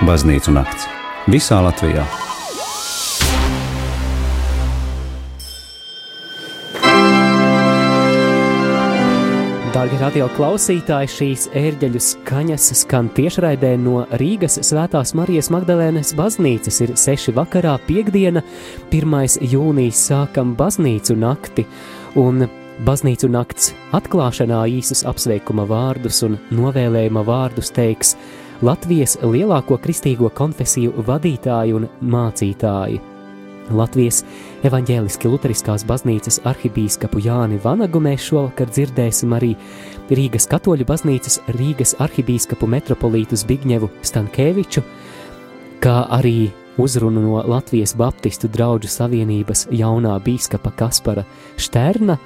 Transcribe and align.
Baznīcu 0.00 0.54
nakts 0.56 0.86
visā 1.28 1.58
Latvijā. 1.60 2.06
Dārgie 9.74 9.98
radio 10.00 10.30
klausītāji, 10.38 11.12
šīs 11.18 11.46
ērģeļu 11.52 12.00
skaņas 12.06 12.70
skan 12.80 13.12
tiešraidē 13.12 13.74
no 13.84 14.06
Rīgas 14.16 14.56
Svētās 14.64 15.12
Marijas 15.20 15.52
Magdalēnes 15.52 16.16
baznīcas. 16.16 16.80
Ir 16.80 16.96
seši 16.96 17.36
vakarā, 17.36 17.76
piekdiena, 17.84 18.40
1. 18.88 19.40
jūnijas 19.52 20.04
sākam 20.08 20.56
baznīcu 20.56 21.20
nakti, 21.20 21.68
un 22.16 22.46
baznīcu 22.88 23.28
nakts 23.28 23.74
atklāšanā 23.92 24.64
īsus 24.80 25.04
apsveikuma 25.04 25.68
vārdus 25.68 26.24
un 26.24 26.40
novēlējuma 26.56 27.28
vārdus 27.28 27.76
teiks 27.76 28.16
Latvijas 28.60 29.14
lielāko 29.24 29.78
kristīgo 29.80 30.28
konfesiju 30.36 31.00
vadītāji 31.06 31.72
un 31.78 31.86
mācītāji. 32.12 32.98
Latvijas 33.72 34.18
evaņģēliski 34.68 35.30
luteriskās 35.32 35.86
baznīcas 35.88 36.42
arhibīskapu 36.44 37.22
Jāni 37.24 37.56
Vanagu 37.64 38.02
mēs 38.04 38.26
šovakar 38.26 38.68
dzirdēsim 38.68 39.32
arī 39.32 39.54
Rīgas 40.12 40.44
katoļu 40.50 40.84
baznīcas 40.90 41.40
Rīgas 41.56 41.94
arhibīskapu 42.04 42.68
metropolītu 42.68 43.38
Zbigņevu 43.40 43.88
Stankēviču, 44.04 44.84
kā 45.80 45.96
arī 46.18 46.50
uzrunu 46.76 47.24
no 47.24 47.40
Latvijas 47.40 47.96
Baptistu 47.96 48.52
draugu 48.52 48.92
savienības 48.92 49.70
jaunā 49.72 50.18
bīskapa 50.20 50.74
Kaspara 50.76 51.24
Šterna, 51.56 52.20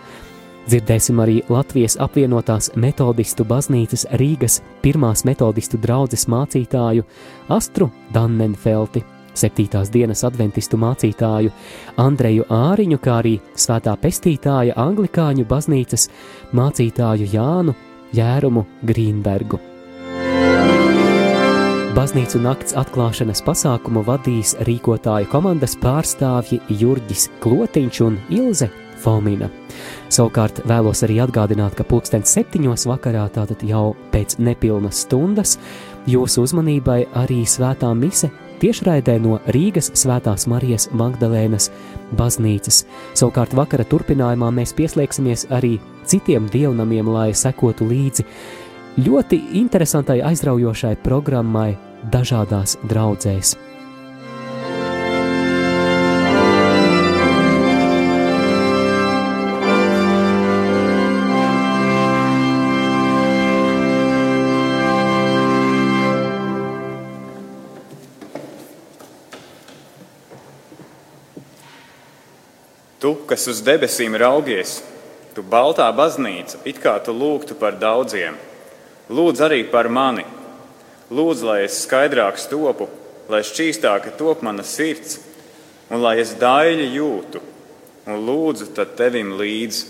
Dzirdēsim 0.65 1.19
arī 1.21 1.43
Latvijas 1.53 1.99
apvienotās 2.01 2.71
metodistu 2.81 3.45
baznīcas 3.45 4.07
Rīgas 4.17 4.63
pirmās 4.81 5.27
metodistu 5.29 5.77
draudzes 5.77 6.25
mācītāju 6.33 7.05
Astru 7.53 7.91
Dannenfelti, 8.15 9.03
septītās 9.37 9.91
dienas 9.93 10.25
adventistu 10.25 10.79
mācītāju 10.81 11.53
Andreju 12.01 12.47
Āriņu, 12.49 12.99
kā 13.05 13.19
arī 13.21 13.35
svētā 13.61 13.93
pestītāja 14.01 14.79
anglikāņu 14.81 15.45
baznīcas 15.51 16.09
mācītāju 16.57 17.29
Jānu 17.35 17.75
Jērumu 18.17 18.65
Grīnbergu. 18.89 19.61
Baznīcu 21.95 22.41
nakts 22.43 22.75
atklāšanas 22.75 23.45
pasākumu 23.45 24.01
vadīs 24.09 24.57
rīkotāju 24.67 25.29
komandas 25.31 25.77
pārstāvji 25.79 26.59
Jurģis 26.81 27.29
Klotiņš 27.45 28.01
un 28.09 28.19
Ilze 28.35 28.71
Fomina. 29.05 29.51
Savukārt 30.13 30.63
vēlos 30.69 31.05
arī 31.05 31.19
atgādināt, 31.25 31.77
ka 31.77 31.85
pulksten 31.89 32.25
septiņos 32.25 32.87
vakarā, 32.89 33.27
tātad 33.35 33.63
jau 33.67 33.93
pēc 34.13 34.39
nepilnas 34.41 35.05
stundas, 35.05 35.59
jūsu 36.09 36.47
uzmanībai 36.47 37.03
arī 37.21 37.43
svētā 37.49 37.93
mise 37.99 38.31
tiešraidē 38.63 39.19
no 39.21 39.39
Rīgas 39.53 39.91
Svētās 39.99 40.47
Marijas 40.49 40.89
Magdalēnas 40.97 41.71
baznīcas. 42.17 42.85
Savukārt 43.19 43.57
vakara 43.57 43.85
turpinājumā 43.91 44.51
mēs 44.55 44.75
pieslēgsimies 44.79 45.49
arī 45.53 45.77
citiem 46.09 46.49
dievnamiem, 46.53 47.11
lai 47.11 47.33
sekotu 47.37 47.89
līdzi 47.91 48.25
ļoti 49.05 49.41
interesantai 49.61 50.21
aizraujošai 50.31 50.97
programmai 51.05 51.75
dažādās 52.13 52.79
draudzēs. 52.89 53.57
Tu, 73.05 73.11
kas 73.29 73.43
uz 73.53 73.59
debesīm 73.61 74.15
raugies, 74.17 74.79
tu 75.37 75.43
baltā 75.45 75.91
baznīca, 75.93 76.63
it 76.65 76.79
kā 76.81 76.95
tu 77.05 77.13
lūgtu 77.13 77.53
par 77.61 77.75
daudziem. 77.77 78.39
Lūdz 79.13 79.43
arī 79.45 79.59
par 79.69 79.91
mani. 79.93 80.23
Lūdz, 81.13 81.43
lai 81.45 81.59
es 81.67 81.83
skaidrāk 81.85 82.39
topu, 82.49 82.87
lai 83.29 83.43
šķīstāka 83.45 84.15
top 84.17 84.41
mana 84.41 84.65
sirds, 84.65 85.19
un 85.93 86.01
lai 86.01 86.15
es 86.23 86.33
daļi 86.41 86.87
jūtu, 86.95 87.43
un 88.09 88.25
lūdzu 88.25 88.71
tad 88.73 88.95
tevim 88.97 89.35
līdzi. 89.37 89.85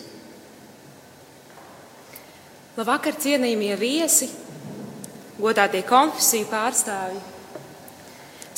Labvakar, 2.74 3.14
cienījamie 3.22 3.76
viesi, 3.78 4.26
godātie 5.38 5.84
konfesiju 5.86 6.48
pārstāvji! 6.50 7.22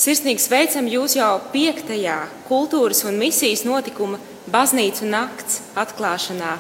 Sirsnīgi 0.01 0.41
sveicam 0.41 0.89
jūs 0.89 1.19
jau 1.21 1.35
piektajā 1.53 2.17
kultūras 2.49 3.05
un 3.05 3.21
misijas 3.21 3.67
notikuma 3.69 4.17
Baznīcu 4.47 5.09
nakts 5.11 5.59
atklāšanā. 5.75 6.53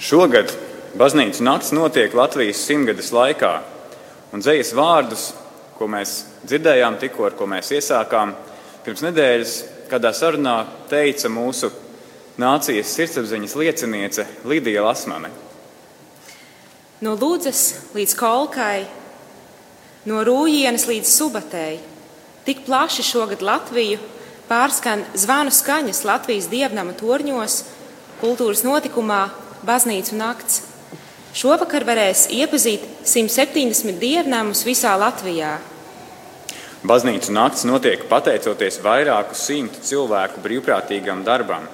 Šogad 0.00 0.54
Baznīcu 0.96 1.44
nakts 1.44 1.74
notiek 1.76 2.14
Latvijas 2.16 2.62
simtgades 2.64 3.10
laikā, 3.12 3.50
un 4.32 4.40
dzējas 4.40 4.70
vārdus, 4.76 5.26
ko 5.76 5.88
mēs 5.92 6.14
dzirdējām 6.48 6.96
tikko, 7.02 7.26
ar 7.28 7.36
ko 7.36 7.44
mēs 7.50 7.74
iesākām, 7.76 8.32
pirms 8.86 9.04
nedēļas 9.04 9.52
kādā 9.90 10.14
sarunā 10.16 10.54
teica 10.88 11.28
mūsu 11.28 11.68
nācijas 12.40 12.94
sirdsapziņas 12.96 13.58
lieciniece 13.60 14.26
Lidija 14.48 14.86
Lasmane. 14.86 15.28
No 17.04 17.18
Lūdzes 17.20 17.92
līdz 17.92 18.16
Kolkai, 18.16 18.86
no 20.08 20.24
Rūjienas 20.24 20.88
līdz 20.88 21.12
Subatei, 21.18 21.76
tik 22.48 22.64
plaši 22.64 23.04
šogad 23.12 23.44
Latviju 23.44 24.00
pārskan 24.52 25.06
zvanu 25.16 25.52
skaņas 25.54 26.02
Latvijas 26.04 26.50
dievnama 26.52 26.92
torņos, 26.98 27.62
kultūras 28.20 28.60
notikumā 28.66 29.24
Baznīcu 29.64 30.18
nakts. 30.18 30.60
Šovakar 31.32 31.86
varēs 31.88 32.26
iepazīt 32.34 32.82
170 33.08 33.96
dievnamus 34.02 34.66
visā 34.66 34.92
Latvijā. 35.00 35.54
Baznīcu 36.84 37.32
nakts 37.32 37.64
notiek 37.64 38.02
pateicoties 38.10 38.80
vairāku 38.84 39.38
simtu 39.38 39.80
cilvēku 39.86 40.42
brīvprātīgam 40.44 41.22
darbam. 41.24 41.64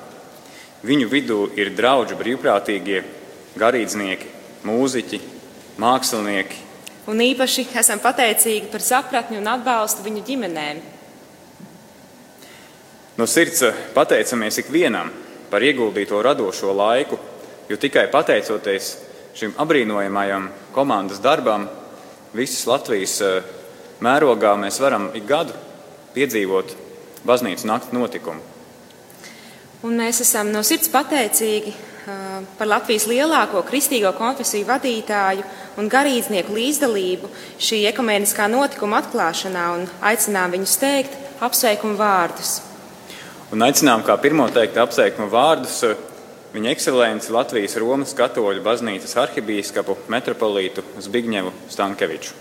Viņu 0.85 1.09
vidū 1.11 1.39
ir 1.59 1.73
draugi 1.75 2.15
brīvprātīgie, 2.21 3.01
garīdznieki, 3.59 4.31
mūziķi, 4.69 5.21
mākslinieki. 5.83 6.63
Un 7.09 7.25
īpaši 7.25 7.67
esam 7.81 8.05
pateicīgi 8.05 8.69
par 8.71 8.85
sapratni 8.85 9.41
un 9.41 9.51
atbalstu 9.51 10.05
viņu 10.07 10.23
ģimenēm. 10.29 10.85
No 13.19 13.27
sirds 13.27 13.65
pateicamies 13.97 14.61
ikvienam 14.63 15.09
par 15.51 15.65
ieguldīto 15.67 16.21
radošo 16.23 16.71
laiku, 16.71 17.17
jo 17.67 17.77
tikai 17.77 18.05
pateicoties 18.13 18.93
šim 19.35 19.57
apbrīnojamajam 19.59 20.45
komandas 20.71 21.19
darbam, 21.19 21.65
visas 22.31 22.63
Latvijas 22.71 23.17
eh, 23.27 23.49
mērogā 24.07 24.53
mēs 24.63 24.79
varam 24.79 25.09
ik 25.19 25.27
gadu 25.27 25.57
piedzīvot 26.15 26.77
baznīcas 27.27 27.67
nakts 27.67 27.91
notikumu. 27.97 28.39
Un 29.83 29.99
mēs 29.99 30.23
esam 30.23 30.55
no 30.55 30.63
sirds 30.67 30.91
pateicīgi 30.91 31.75
uh, 31.75 32.47
par 32.59 32.71
Latvijas 32.71 33.07
lielāko 33.11 33.65
kristīgo 33.67 34.11
konfesiju 34.19 34.67
vadītāju 34.67 35.43
un 35.79 35.91
garīdznieku 35.91 36.55
līdzdalību 36.55 37.31
šī 37.63 37.83
ekumēniskā 37.93 38.47
notikuma 38.51 39.03
atklāšanā 39.03 39.69
un 39.77 39.87
aicinām 40.11 40.55
viņus 40.55 40.79
teikt 40.83 41.45
apsveikumu 41.47 41.99
vārdus 41.99 42.57
un 43.53 43.65
aicinām 43.65 44.03
kā 44.05 44.17
pirmo 44.21 44.47
teikt 44.53 44.77
apsveikumu 44.81 45.31
vārdus 45.33 45.81
eh, 45.89 45.97
viņa 46.53 46.73
ekscelenci 46.75 47.33
Latvijas 47.33 47.77
Romas 47.81 48.15
katoļu 48.19 48.65
baznīcas 48.65 49.17
arhibīskapu 49.25 49.97
metropolītu 50.13 50.85
Zbigņevu 51.09 51.55
Stankeviču. 51.73 52.37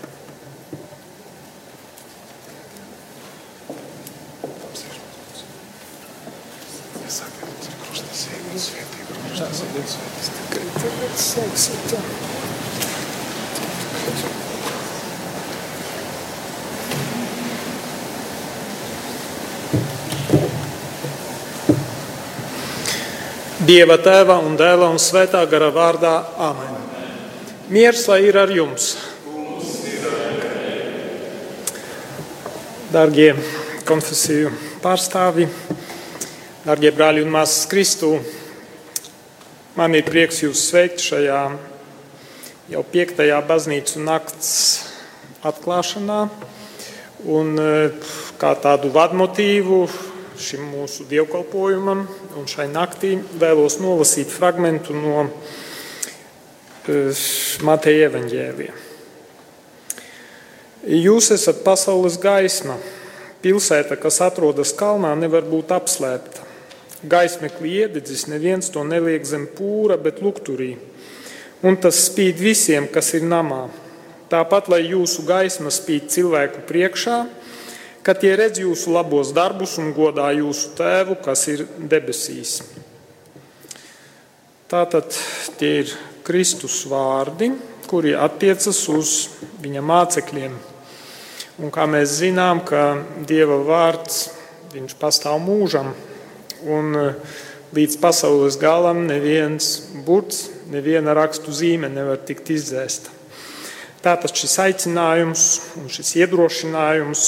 Svētību, 11.18 12.27
Dieva 23.68 23.98
tēva 24.00 24.38
un 24.40 24.54
dēla 24.56 24.86
un 24.88 24.96
svētā 24.96 25.42
gara 25.44 25.66
vārdā 25.68 26.12
Āmen. 26.40 26.76
Miers 27.68 28.06
lai 28.08 28.22
ir 28.24 28.38
ar 28.40 28.48
jums! 28.48 28.94
Darbie 32.88 33.34
konfesiju 33.84 34.54
pārstāvji, 34.80 35.50
darbie 36.64 36.94
brāļi 36.96 37.26
un 37.26 37.36
māsas 37.36 37.68
Kristū, 37.68 38.14
man 39.76 40.00
ir 40.00 40.08
prieks 40.08 40.40
jūs 40.46 40.64
sveikt 40.70 41.04
šajā 41.04 41.44
jau 42.72 42.88
piektajā 42.96 43.44
baznīcu 43.52 44.00
nakts 44.08 44.52
atklāšanā. 45.44 46.22
Un 47.36 47.58
kā 48.40 48.56
tādu 48.64 48.96
vadmotīvu 48.96 49.84
šim 50.38 50.68
mūsu 50.70 51.06
dievkalpojumam 51.10 52.04
un 52.38 52.46
šai 52.48 52.68
naktī 52.70 53.16
vēlos 53.40 53.78
nolasīt 53.82 54.30
fragmentu 54.32 54.94
no 54.96 55.24
Mateja 57.66 58.06
evaņģēlija. 58.08 58.76
Jūs 60.88 61.32
esat 61.34 61.64
pasaules 61.66 62.16
gaisma. 62.22 62.78
Pilsēta, 63.42 63.98
kas 64.00 64.22
atrodas 64.24 64.72
kalnā, 64.74 65.10
nevar 65.18 65.44
būt 65.46 65.74
apslēpta. 65.76 66.46
Gaismekli 67.06 67.74
iededzis, 67.82 68.24
neviens 68.30 68.72
to 68.74 68.82
neliek 68.86 69.26
zem 69.28 69.44
pūra, 69.54 69.98
bet 70.00 70.22
lukturī. 70.24 70.72
Un 71.62 71.76
tas 71.76 72.00
spīd 72.08 72.40
visiem, 72.40 72.88
kas 72.90 73.12
ir 73.18 73.26
namā. 73.28 73.68
Tāpat, 74.32 74.70
lai 74.72 74.80
jūsu 74.86 75.26
gaisma 75.28 75.70
spīd 75.74 76.08
cilvēku 76.14 76.64
priekšā, 76.68 77.18
ka 78.02 78.14
tie 78.14 78.34
redz 78.38 78.62
jūsu 78.62 78.92
labos 78.94 79.32
darbus 79.36 79.76
un 79.80 79.92
godā 79.96 80.30
jūsu 80.36 80.74
tēvu, 80.78 81.18
kas 81.24 81.46
ir 81.52 81.66
debesīs. 81.78 82.60
Tātad 84.68 85.14
tie 85.56 85.70
ir 85.82 85.92
Kristus 86.26 86.82
vārdi, 86.90 87.54
kuri 87.88 88.12
attiecas 88.12 88.82
uz 88.92 89.12
viņa 89.62 89.80
mācekļiem. 89.80 90.58
Un 91.58 91.72
kā 91.74 91.88
mēs 91.90 92.18
zinām, 92.20 92.60
ka 92.62 93.00
Dieva 93.26 93.56
vārds 93.64 94.28
pastāv 95.00 95.40
mūžam, 95.42 95.94
un 96.68 96.94
e, 96.94 97.06
līdz 97.74 97.96
pasaules 98.02 98.58
galam 98.60 99.06
neviens 99.08 99.88
burts, 100.06 100.50
neviena 100.68 101.16
rakstu 101.16 101.54
zīme 101.56 101.88
nevar 101.88 102.20
tikt 102.28 102.52
izdzēsta. 102.52 103.10
Tātad 104.04 104.36
šis 104.36 104.54
aicinājums 104.62 105.46
un 105.80 105.88
šis 105.90 106.14
iedrošinājums 106.20 107.24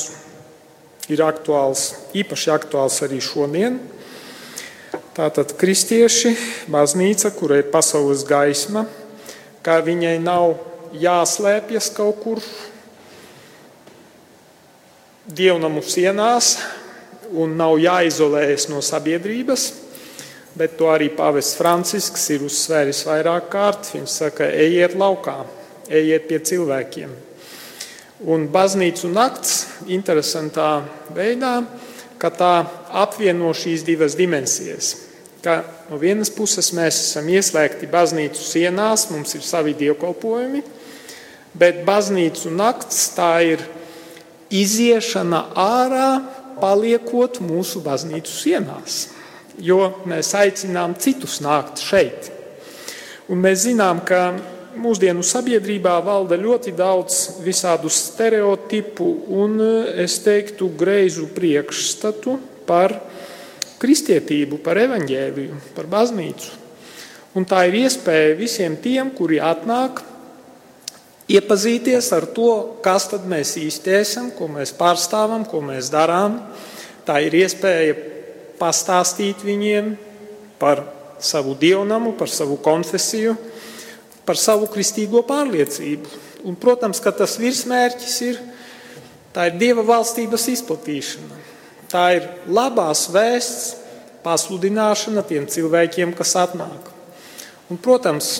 ir 1.15 1.25
aktuāls, 1.27 1.89
īpaši 2.17 2.53
aktuāls 2.55 3.01
arī 3.07 3.21
šodien, 3.25 3.81
Tātad 5.11 5.57
kristieši, 5.59 6.31
baznīca, 6.71 7.33
kurai 7.35 7.59
ir 7.61 7.71
pasaules 7.73 8.23
gaisma, 8.25 8.85
kā 9.61 9.81
viņai 9.83 10.15
nav 10.23 10.55
jāslēpjas 10.97 11.91
kaut 11.97 12.21
kur 12.23 12.41
dievnamu 15.27 15.83
sienās 15.83 16.55
un 17.35 17.53
nav 17.59 17.77
jāizolējas 17.83 18.69
no 18.71 18.81
sabiedrības, 18.87 19.67
bet 20.55 20.79
to 20.79 20.89
arī 20.95 21.11
Pāvests 21.15 21.59
Francisks 21.59 22.31
ir 22.33 22.47
uzsvēris 22.47 23.03
vairāk 23.07 23.51
kārt. 23.53 23.91
Viņš 23.93 24.17
saka, 24.23 24.47
ejiet 24.47 24.95
laukā, 24.99 25.41
ejiet 25.91 26.31
pie 26.31 26.39
cilvēkiem. 26.49 27.13
Un 28.31 28.47
baznīcu 28.55 29.11
nakts 29.11 29.67
interesantā 29.89 30.81
veidā 31.15 31.61
ka 32.21 32.29
tā 32.29 32.55
apvieno 33.03 33.51
šīs 33.57 33.85
divas 33.87 34.17
dimensijas. 34.19 34.93
Ka 35.41 35.63
no 35.89 35.97
vienas 36.01 36.29
puses 36.33 36.69
mēs 36.77 36.99
esam 37.07 37.29
ieslēgti 37.33 37.89
baznīcu 37.91 38.45
sienās, 38.45 39.09
mums 39.13 39.33
ir 39.39 39.45
savi 39.47 39.73
dievkalpojumi, 39.79 40.61
bet 41.57 41.81
baznīcu 41.87 42.53
nakts 42.53 43.07
tā 43.17 43.33
ir 43.55 43.65
iziešana 44.53 45.47
ārā, 45.57 46.11
paliekot 46.61 47.41
mūsu 47.41 47.81
baznīcu 47.81 48.35
sienās. 48.37 49.01
Jo 49.61 50.03
mēs 50.09 50.35
aicinām 50.37 50.93
citus 51.01 51.39
nākt 51.45 51.81
šeit. 51.81 52.29
Un 53.33 53.41
mēs 53.41 53.65
zinām, 53.65 54.03
ka 54.05 54.35
mūsdienu 54.79 55.25
sabiedrībā 55.27 55.97
valda 56.05 56.39
ļoti 56.39 56.73
daudz 56.77 57.43
visādu 57.45 57.91
stereotipu 57.91 59.09
un, 59.41 59.59
es 59.99 60.19
teiktu, 60.25 60.71
greizu 60.79 61.29
priekšstatu 61.35 62.37
par 62.69 62.95
kristietību, 63.81 64.61
par 64.63 64.79
evaņģēliju, 64.85 65.61
par 65.77 65.89
baznīcu. 65.91 66.53
Un 67.39 67.47
tā 67.47 67.65
ir 67.69 67.81
iespēja 67.85 68.37
visiem 68.39 68.77
tiem, 68.83 69.13
kuri 69.15 69.39
atnāk, 69.43 70.03
iepazīties 71.31 72.11
ar 72.17 72.27
to, 72.35 72.51
kas 72.83 73.07
tad 73.13 73.27
mēs 73.31 73.55
īsti 73.61 73.95
esam, 74.01 74.31
ko 74.35 74.51
mēs 74.51 74.75
pārstāvam, 74.77 75.47
ko 75.47 75.63
mēs 75.63 75.93
darām. 75.93 76.41
Tā 77.07 77.21
ir 77.23 77.37
iespēja 77.39 77.95
pastāstīt 78.61 79.45
viņiem 79.47 79.95
par 80.61 80.83
savu 81.23 81.55
dievnamu, 81.59 82.13
par 82.19 82.29
savu 82.33 82.59
konfesiju, 82.61 83.37
par 84.31 84.39
savu 84.39 84.69
kristīgo 84.71 85.25
pārliecību. 85.27 86.19
Un, 86.47 86.55
protams, 86.55 87.03
ka 87.03 87.11
tas 87.11 87.35
virsmērķis 87.41 88.17
ir, 88.29 88.39
ir 89.35 89.57
Dieva 89.59 89.83
valstības 89.87 90.47
izplatīšana. 90.55 91.41
Tā 91.91 92.05
ir 92.21 92.29
labās 92.47 93.09
vēsts 93.11 93.75
pasludināšana 94.23 95.25
tiem 95.27 95.49
cilvēkiem, 95.51 96.15
kas 96.15 96.37
atnāk. 96.39 96.93
Un, 97.71 97.81
protams, 97.83 98.37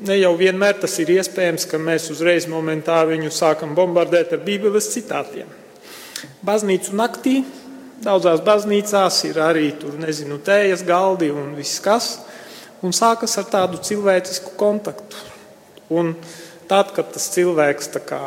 ne 0.00 0.16
jau 0.16 0.32
vienmēr 0.40 0.80
tas 0.80 0.96
ir 1.02 1.12
iespējams, 1.18 1.68
ka 1.68 1.80
mēs 1.82 2.08
uzreiz 2.14 2.48
momentā 2.48 3.02
viņu 3.08 3.32
sākam 3.34 3.76
bombardēt 3.76 4.32
ar 4.32 4.42
Bībeles 4.46 4.88
citātiem. 4.94 5.52
Baznīcu 6.46 6.96
naktī 6.96 7.42
daudzās 8.00 8.40
baznīcās 8.46 9.20
ir 9.28 9.44
arī 9.44 9.68
tur, 9.76 10.00
nezinu, 10.00 10.40
tējas 10.40 10.86
galdi 10.88 11.28
un 11.34 11.52
viss 11.58 11.84
kas 11.84 12.14
un 12.82 12.94
sākas 12.96 13.36
ar 13.40 13.48
tādu 13.50 13.80
cilvēcisku 13.84 14.54
kontaktu. 14.60 15.18
Un 15.90 16.14
tad, 16.70 16.92
kad 16.94 17.10
tas 17.12 17.26
cilvēks 17.34 17.90
kā, 18.06 18.22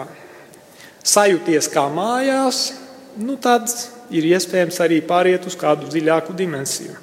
sajūties 1.04 1.70
kā 1.72 1.88
mājās, 1.94 2.74
nu, 3.18 3.38
tad 3.40 3.72
ir 4.14 4.28
iespējams 4.34 4.80
arī 4.84 5.00
pāriet 5.06 5.48
uz 5.48 5.58
kādu 5.60 5.90
dziļāku 5.90 6.36
dimensiju. 6.38 6.96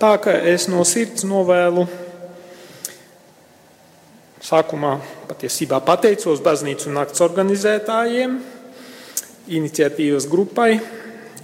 Tā 0.00 0.14
kā 0.22 0.34
es 0.48 0.66
no 0.70 0.82
sirds 0.86 1.26
novēlu, 1.28 1.86
sākumā 4.40 4.94
patiesībā 5.28 5.80
pateicos 5.84 6.40
baznīcu 6.42 6.92
nakts 6.94 7.22
organizētājiem, 7.24 8.38
iniciatīvas 9.50 10.28
grupai, 10.30 10.72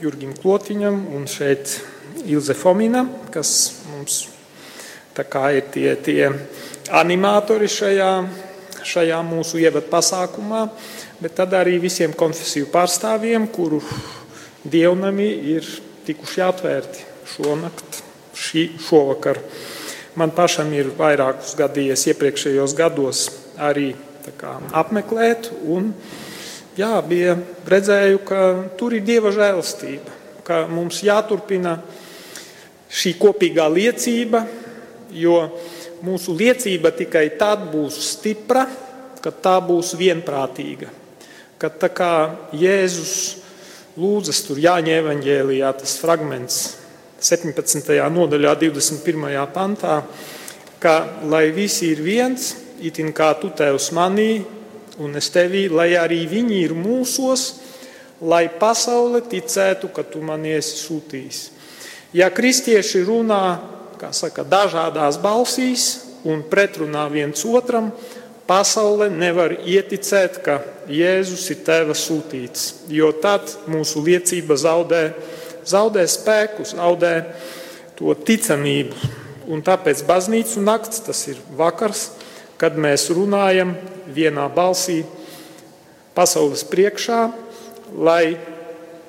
Jurgim 0.00 0.34
Klotiņam 0.36 0.98
un 1.16 1.28
šeit 1.30 1.78
Ilze 2.26 2.56
Fomina, 2.56 3.06
kas 3.32 3.50
mums 3.92 4.35
Tā 5.16 5.24
kā 5.24 5.46
ir 5.56 5.70
tie, 5.72 5.94
tie 5.96 6.26
animatori 6.92 7.70
šajā, 7.72 8.10
šajā 8.84 9.20
mūsu 9.24 9.62
ievadu 9.62 9.88
pasākumā, 9.88 10.66
bet 11.22 11.38
tad 11.38 11.54
arī 11.56 11.78
visiem 11.80 12.12
konfesiju 12.12 12.68
pārstāvjiem, 12.74 13.46
kuru 13.48 13.80
dievnami 14.68 15.28
ir 15.54 15.64
tikuši 16.04 16.42
atvērti 16.44 17.06
šonakt, 17.32 18.02
šī, 18.36 18.66
šovakar. 18.84 19.40
Man 20.20 20.34
pašam 20.36 20.68
ir 20.76 20.92
vairākus 20.98 21.56
gadījies 21.56 22.06
iepriekšējos 22.12 22.76
gados 22.76 23.24
arī 23.56 23.94
kā, 24.36 24.58
apmeklēt, 24.76 25.48
un 25.64 25.94
jā, 26.76 26.92
bija 27.08 27.38
redzēju, 27.72 28.20
ka 28.28 28.44
tur 28.76 28.96
ir 28.96 29.08
dieva 29.08 29.32
žēlastība, 29.32 30.20
ka 30.44 30.66
mums 30.68 31.00
jāturpina 31.08 31.78
šī 32.92 33.16
kopīgā 33.20 33.64
liecība, 33.72 34.44
jo 35.10 35.36
mūsu 36.06 36.34
liecība 36.36 36.92
tikai 36.96 37.28
tad 37.38 37.68
būs 37.72 37.98
stipra, 38.12 38.66
kad 39.22 39.42
tā 39.42 39.56
būs 39.64 39.94
vienprātīga. 39.98 40.90
Kad 41.58 41.78
tā 41.80 41.90
kā 41.90 42.12
Jēzus 42.54 43.14
lūdzas 43.96 44.42
tur 44.46 44.60
Jāņa 44.60 44.98
evaņģēlijā, 45.00 45.70
tas 45.80 45.96
fragments 46.02 46.58
17. 47.20 47.96
nodaļā, 48.12 48.52
21. 48.60 49.38
pantā, 49.54 50.02
ka 50.78 50.96
lai 51.24 51.48
visi 51.56 51.90
ir 51.94 52.02
viens, 52.04 52.52
itin 52.84 53.14
kā 53.16 53.32
tu 53.40 53.50
tevs 53.56 53.88
manī 53.96 54.44
un 55.00 55.16
es 55.16 55.30
tevī, 55.32 55.66
lai 55.72 55.94
arī 55.96 56.22
viņi 56.28 56.60
ir 56.64 56.74
mūsos, 56.76 57.46
lai 58.20 58.46
pasaule 58.60 59.22
ticētu, 59.24 59.90
ka 59.92 60.04
tu 60.08 60.22
man 60.24 60.44
esi 60.48 60.76
sūtījis. 60.80 61.40
Ja 62.16 62.30
kristieši 62.32 63.02
runā 63.04 63.42
saka, 64.12 64.44
dažādās 64.44 65.18
balsīs 65.22 65.86
un 66.26 66.42
pretrunā 66.50 67.06
viens 67.12 67.44
otram, 67.46 67.92
pasaule 68.46 69.08
nevar 69.10 69.56
ieticēt, 69.66 70.40
ka 70.44 70.60
Jēzus 70.90 71.48
ir 71.50 71.62
tēva 71.66 71.96
sūtīts. 71.98 72.86
Jo 72.92 73.10
tad 73.12 73.50
mūsu 73.70 74.02
liecība 74.06 74.58
zaudē, 74.58 75.02
zaudē 75.66 76.06
spēku, 76.06 76.66
zaudē 76.68 77.14
to 77.98 78.14
ticamību. 78.14 78.94
Un 79.50 79.62
tāpēc 79.66 80.02
baznīcu 80.06 80.62
nakts 80.62 81.02
tas 81.06 81.22
ir 81.30 81.40
vakars, 81.58 82.10
kad 82.58 82.78
mēs 82.78 83.08
runājam 83.14 83.74
vienā 84.10 84.46
balsī 84.54 85.02
pasaules 86.16 86.64
priekšā, 86.66 87.20
lai 87.94 88.38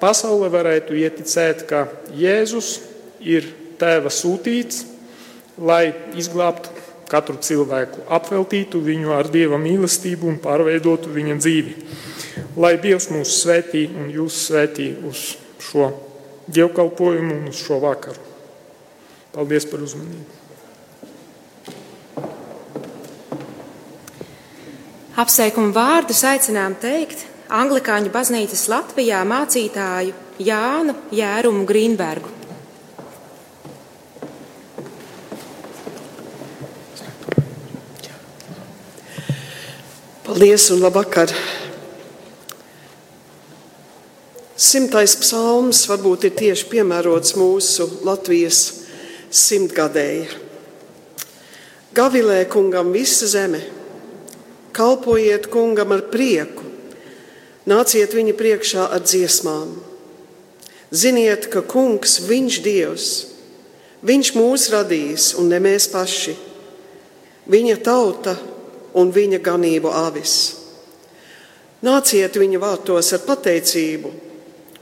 pasaule 0.01 0.49
varētu 0.53 0.97
ieticēt, 0.97 1.63
ka 1.69 1.87
Jēzus 2.17 2.77
ir 3.21 3.47
tēva 3.79 4.11
sūtīts, 4.13 4.85
lai 5.57 5.93
izglābtu 6.17 6.73
katru 7.07 7.37
cilvēku, 7.41 8.03
apveltītu 8.11 8.81
viņu 8.83 9.13
ar 9.15 9.29
dieva 9.31 9.59
mīlestību 9.61 10.27
un 10.27 10.39
pārveidotu 10.43 11.11
viņa 11.13 11.37
dzīvi. 11.39 11.75
Lai 12.57 12.75
Dievs 12.81 13.09
mūs 13.13 13.37
svētī 13.43 13.85
un 13.87 14.09
jūs 14.13 14.47
svētī 14.47 14.89
uz 15.07 15.37
šo 15.61 15.91
dievkalpojumu 16.51 17.37
un 17.37 17.51
uz 17.51 17.61
šo 17.61 17.79
vakaru. 17.83 18.19
Paldies 19.35 19.67
par 19.69 19.83
uzmanību! 19.85 20.35
Apsveikumu 25.17 25.73
vārdus 25.73 26.19
aicinām 26.29 26.75
teikt 26.77 27.23
Anglikāņu 27.49 28.11
baznīcas 28.13 28.67
Latvijā 28.69 29.23
mācītāju 29.25 30.13
Jānu 30.45 30.93
Jērumu 31.15 31.65
Grīnbergu. 31.65 32.36
Paldies 40.37 40.69
un 40.69 40.83
labvakar! 40.85 41.31
Simtais 44.53 45.15
psalms 45.17 45.79
varbūt 45.89 46.27
ir 46.27 46.33
tieši 46.37 46.67
piemērots 46.69 47.31
mūsu 47.39 47.87
Latvijas 48.05 48.59
simtgadēji. 49.33 50.27
Gavilē 51.97 52.43
kungam 52.53 52.91
visa 52.93 53.25
zeme, 53.31 53.63
kalpojiet 54.77 55.47
kungam 55.49 55.95
ar 55.95 56.03
prieku, 56.13 56.69
nāciet 57.65 58.13
viņa 58.13 58.35
priekšā 58.37 58.85
ar 58.93 59.01
dziesmām. 59.01 59.71
Ziniet, 60.93 61.47
ka 61.49 61.63
kungs, 61.65 62.19
viņš 62.29 62.59
Dievs, 62.67 63.07
viņš 64.05 64.31
mūs 64.37 64.67
radījis 64.75 65.31
un 65.41 65.49
ne 65.49 65.63
mēs 65.65 65.89
paši, 65.95 66.37
viņa 67.49 67.79
tauta 67.89 68.35
un 68.93 69.11
viņa 69.11 69.41
ganību 69.43 69.91
avis. 69.91 70.37
Nāciet 71.83 72.37
viņa 72.39 72.61
vārtos 72.61 73.11
ar 73.13 73.21
pateicību 73.27 74.11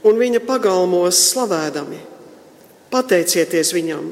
un 0.06 0.20
viņa 0.20 0.40
pagalmos 0.46 1.18
slavēdami. 1.32 1.98
Pateicieties 2.92 3.72
viņam, 3.74 4.06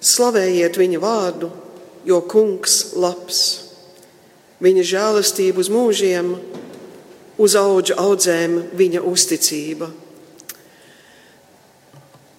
slavējiet 0.00 0.78
viņa 0.78 1.00
vārdu, 1.02 1.50
jo 2.06 2.20
kungs 2.30 2.94
labs. 2.96 3.40
Viņa 4.62 4.84
žēlastība 4.86 5.60
uz 5.62 5.70
mūžiem, 5.70 6.32
uz 7.38 7.54
auga 7.58 7.98
audzēm 8.02 8.60
viņa 8.78 9.02
uzticība. 9.06 9.90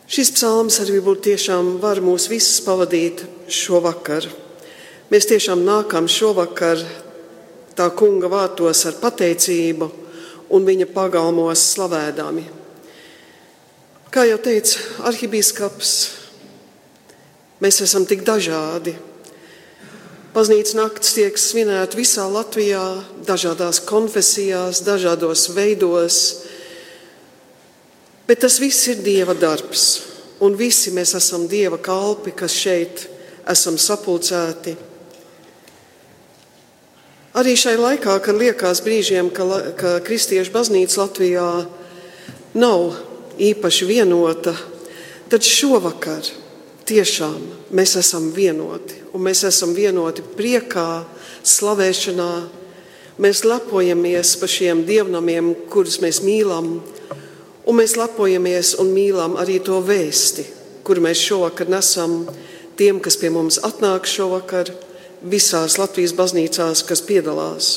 Šis 0.10 0.32
psalms 0.34 0.80
arī 0.82 1.04
būtu 1.06 1.28
tiešām 1.30 1.76
var 1.84 2.02
mūs 2.02 2.26
visus 2.32 2.64
pavadīt 2.66 3.22
šovakar. 3.46 4.26
Mēs 5.10 5.25
tiešām 5.25 5.63
nākam 5.66 6.06
šovakar 6.06 6.84
tā 7.74 7.88
kunga 7.98 8.28
vārtos 8.30 8.84
ar 8.86 8.98
pateicību 9.01 9.86
un 10.54 10.66
viņa 10.68 10.86
pagalmos 10.94 11.63
slavēdami. 11.72 12.44
Kā 14.13 14.28
jau 14.30 14.38
teica 14.46 15.08
arhibīskaps, 15.10 15.94
mēs 17.58 17.80
esam 17.86 18.06
tik 18.06 18.22
dažādi. 18.28 18.94
Baznīcas 20.36 20.75
naktis 20.78 21.16
tiek 21.18 21.42
svinēta 21.42 21.98
visā 21.98 22.28
Latvijā, 22.30 22.84
dažādās 23.25 23.80
konfesijās, 23.89 24.84
dažādos 24.86 25.48
veidos, 25.56 26.20
bet 28.30 28.44
tas 28.46 28.60
viss 28.62 28.92
ir 28.94 29.01
Dieva 29.01 29.34
darbs, 29.34 29.88
un 30.38 30.54
visi 30.54 30.94
mēs 30.94 31.16
esam 31.18 31.48
Dieva 31.50 31.82
kalpi, 31.82 32.36
kas 32.38 32.54
šeit 32.54 33.08
esam 33.50 33.82
sapulcēti. 33.82 34.88
Arī 37.39 37.53
šai 37.55 37.77
laikā, 37.79 38.17
kad 38.19 38.36
liekas 38.36 38.81
brīžiem, 38.84 39.29
ka, 39.31 39.46
ka 39.79 39.89
kristiešu 40.03 40.51
baznīca 40.51 40.98
Latvijā 41.00 41.46
nav 42.60 42.98
īpaši 43.39 43.86
vienota, 43.88 44.51
tad 45.31 45.48
šovakar 45.48 46.27
tiešām 46.89 47.38
mēs 47.72 47.93
esam 48.01 48.25
vienoti. 48.36 48.98
Un 49.15 49.24
mēs 49.29 49.46
esam 49.48 49.72
vienoti 49.77 50.25
priekā, 50.36 51.05
slavēšanā. 51.48 52.34
Mēs 53.24 53.46
lepojamies 53.48 54.34
par 54.41 54.51
šiem 54.51 54.84
dievnamiem, 54.89 55.53
kurus 55.72 56.01
mēs 56.03 56.19
mīlam, 56.25 56.74
un 57.63 57.79
mēs 57.79 57.96
lepojamies 58.01 58.74
un 58.84 58.91
mīlam 58.91 59.39
arī 59.39 59.62
to 59.63 59.79
vēsti, 59.79 60.43
kuru 60.84 61.08
mēs 61.08 61.24
šovakar 61.29 61.72
nesam 61.72 62.25
tiem, 62.75 63.00
kas 63.00 63.15
pie 63.22 63.31
mums 63.31 63.63
atnāk 63.63 64.12
šovakar 64.12 64.75
visās 65.22 65.78
Latvijas 65.80 66.14
baznīcās, 66.16 66.84
kas 66.88 67.02
piedalās. 67.06 67.70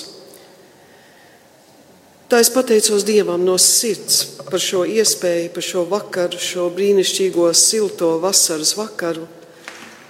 Tā 2.32 2.38
es 2.40 2.48
pateicos 2.48 3.04
Dievam 3.04 3.42
no 3.44 3.58
sirds 3.60 4.22
par 4.48 4.60
šo 4.62 4.86
iespēju, 4.88 5.50
par 5.52 5.64
šo 5.66 5.82
vakaru, 5.90 6.38
šo 6.40 6.70
brīnišķīgo, 6.72 7.50
silto 7.52 8.14
vasaras 8.22 8.72
vakaru, 8.78 9.26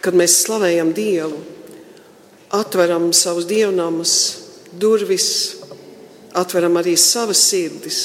kad 0.02 0.14
mēs 0.14 0.36
slavējam 0.44 0.92
Dievu, 0.94 1.40
atveram 2.54 3.08
savus 3.16 3.48
dievnamus, 3.50 4.14
durvis, 4.70 5.26
atveram 6.36 6.78
arī 6.78 6.94
savas 7.00 7.42
sirdis, 7.48 7.98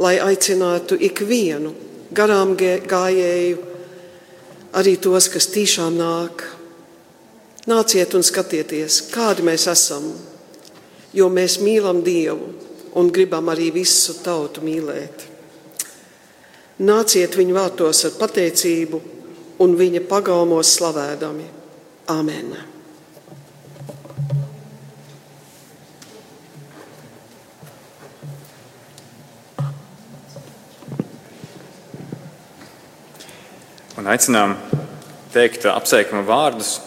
lai 0.00 0.16
aicinātu 0.22 0.96
ikvienu 1.10 1.74
garām 2.16 2.54
gājēju, 2.56 3.60
arī 4.72 4.96
tos, 5.02 5.28
kas 5.28 5.50
tiešām 5.52 5.98
nāk 6.00 6.46
Nāciet 7.68 8.14
un 8.16 8.22
skatieties, 8.24 9.02
kādi 9.12 9.44
mēs 9.44 9.66
esam, 9.68 10.06
jo 11.12 11.26
mēs 11.28 11.58
mīlam 11.60 12.00
Dievu 12.00 12.54
un 12.96 13.10
gribam 13.12 13.50
arī 13.52 13.68
visu 13.74 14.16
tautu 14.24 14.64
mīlēt. 14.64 15.26
Nāciet 16.80 17.36
viņu 17.36 17.58
vārtos 17.58 18.06
ar 18.08 18.16
pateicību 18.16 19.02
un 19.60 19.76
viņa 19.76 20.06
pagalmos 20.08 20.72
slavēdami. 20.78 21.44
Amen! 22.08 22.54
Un 34.00 34.06
aicinām 34.08 34.56
teikt 35.34 35.68
apsveikuma 35.68 36.24
vārdus 36.24 36.78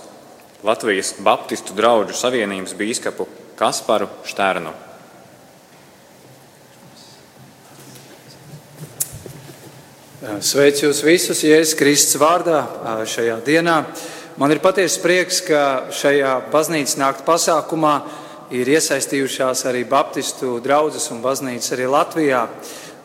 Latvijas 0.63 1.10
Baptistu 1.20 1.75
draugu 1.75 2.15
savienības 2.15 2.72
bīskapu 2.79 3.25
Kasparu 3.60 4.08
Štērnu. 4.24 4.72
Sveicu 10.39 10.86
jūs 10.86 11.01
visus 11.03 11.41
Jēzus 11.43 11.75
Kristus 11.75 12.15
vārdā 12.22 12.62
šajā 13.12 13.41
dienā. 13.43 13.82
Man 14.39 14.53
ir 14.55 14.62
patiesa 14.63 15.01
prieks, 15.03 15.41
ka 15.43 15.91
šajā 15.91 16.32
baznīcas 16.53 16.96
nakts 17.01 17.27
pasākumā 17.27 17.98
ir 18.55 18.72
iesaistījušās 18.72 19.65
arī 19.67 19.84
Baptistu 19.84 20.62
draugas 20.63 21.10
un 21.12 21.20
baznīcas 21.25 21.75
arī 21.75 21.89
Latvijā. 21.91 22.46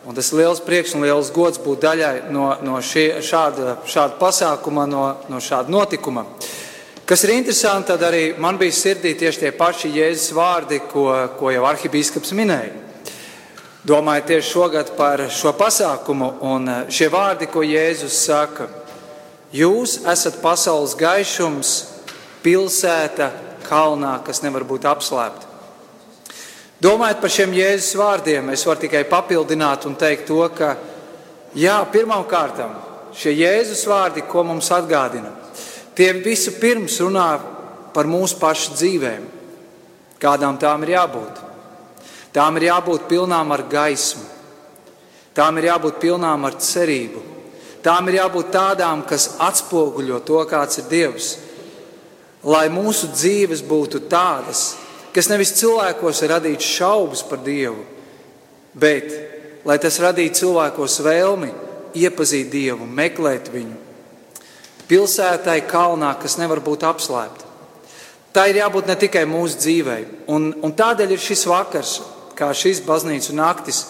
Un 0.07 0.15
tas 0.15 0.31
ir 0.31 0.39
liels 0.39 0.63
prieks 0.63 0.95
un 0.95 1.03
liels 1.03 1.33
gods 1.35 1.59
būt 1.59 1.83
daļai 1.83 2.15
no, 2.31 2.53
no 2.63 2.79
šie, 2.79 3.19
šāda, 3.19 3.81
šāda 3.83 4.15
pasākuma, 4.23 4.87
no, 4.87 5.03
no 5.27 5.43
šāda 5.43 5.75
notikuma. 5.75 6.23
Kas 7.09 7.23
ir 7.25 7.31
interesanti, 7.33 7.87
tad 7.89 8.03
arī 8.05 8.35
man 8.37 8.59
bija 8.61 8.75
sirdī 8.77 9.15
tieši 9.17 9.39
tie 9.41 9.49
paši 9.57 9.89
Jēzus 9.95 10.29
vārdi, 10.37 10.77
ko, 10.91 11.07
ko 11.39 11.49
jau 11.49 11.63
arhibīskaps 11.65 12.35
minēja. 12.37 12.75
Domāju 13.89 14.27
tieši 14.27 14.45
šogad 14.51 14.91
par 14.93 15.23
šo 15.33 15.55
pasākumu, 15.57 16.27
un 16.45 16.69
eh, 16.69 16.83
šie 16.93 17.07
vārdi, 17.09 17.47
ko 17.49 17.63
Jēzus 17.65 18.19
saka, 18.27 18.67
jūs 19.49 20.03
esat 20.05 20.37
pasaules 20.43 20.93
gaišums, 20.99 21.73
pilsēta 22.45 23.31
kalnā, 23.65 24.19
kas 24.21 24.43
nevar 24.45 24.69
būt 24.69 24.85
apslēpta. 24.93 25.49
Domājot 26.77 27.25
par 27.25 27.37
šiem 27.39 27.57
Jēzus 27.57 27.97
vārdiem, 27.97 28.53
es 28.53 28.69
varu 28.69 28.85
tikai 28.85 29.01
papildināt 29.09 29.89
un 29.89 29.97
teikt 29.97 30.29
to, 30.29 30.43
ka 30.53 30.75
jā, 31.57 31.81
pirmām 31.89 32.29
kārtām 32.29 32.77
šie 33.17 33.33
Jēzus 33.33 33.87
vārdi, 33.89 34.29
ko 34.29 34.45
mums 34.45 34.69
atgādina, 34.77 35.33
Tie 35.99 36.13
visu 36.15 36.53
pirms 36.55 36.93
runā 37.03 37.27
par 37.91 38.07
mūsu 38.07 38.37
pašu 38.39 38.71
dzīvēm, 38.71 39.23
kādām 40.23 40.55
tām 40.55 40.85
ir 40.85 40.93
jābūt. 40.93 41.41
Tām 42.31 42.55
ir 42.55 42.69
jābūt 42.69 43.09
pilnām 43.09 43.51
ar 43.51 43.65
gaismu, 43.67 44.23
tām 45.35 45.57
ir 45.59 45.67
jābūt 45.67 45.97
pilnām 45.99 46.45
ar 46.47 46.55
cerību, 46.55 47.23
tām 47.83 48.07
ir 48.07 48.19
jābūt 48.21 48.47
tādām, 48.53 49.01
kas 49.09 49.33
atspoguļo 49.43 50.21
to, 50.23 50.39
kāds 50.47 50.79
ir 50.79 50.87
Dievs. 50.93 51.33
Lai 52.47 52.69
mūsu 52.71 53.11
dzīves 53.11 53.65
būtu 53.67 54.05
tādas, 54.07 54.77
kas 55.11 55.27
nevis 55.27 55.51
cilvēkos 55.59 56.23
ir 56.23 56.31
radīts 56.37 56.71
šaubas 56.77 57.25
par 57.27 57.43
Dievu, 57.43 57.83
bet 58.71 59.11
lai 59.67 59.75
tas 59.83 59.99
radītu 59.99 60.45
cilvēkos 60.45 61.01
vēlmi 61.03 61.51
iepazīt 62.07 62.47
Dievu, 62.55 62.87
meklēt 62.87 63.51
viņu 63.51 63.88
pilsētai 64.89 65.61
kalnā, 65.69 66.15
kas 66.21 66.37
nevar 66.41 66.61
būt 66.65 66.83
apslēpta. 66.89 67.47
Tā 68.33 68.45
ir 68.49 68.59
jābūt 68.61 68.89
ne 68.89 68.95
tikai 68.99 69.25
mūsu 69.29 69.57
dzīvei. 69.61 70.01
Un, 70.29 70.51
un 70.61 70.73
tādēļ 70.77 71.15
ir 71.15 71.21
šis 71.21 71.47
vakars, 71.49 71.95
kā 72.37 72.51
šīs 72.53 72.83
baznīcu 72.85 73.33
naktis, 73.37 73.83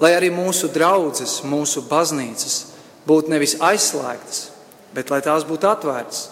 lai 0.00 0.14
arī 0.16 0.30
mūsu 0.32 0.70
draudzes, 0.72 1.40
mūsu 1.44 1.84
baznīcas 1.88 2.58
būtu 3.08 3.32
nevis 3.32 3.58
aizslēgtas, 3.60 4.48
bet 4.96 5.12
lai 5.12 5.20
tās 5.24 5.44
būtu 5.48 5.68
atvērtas, 5.68 6.24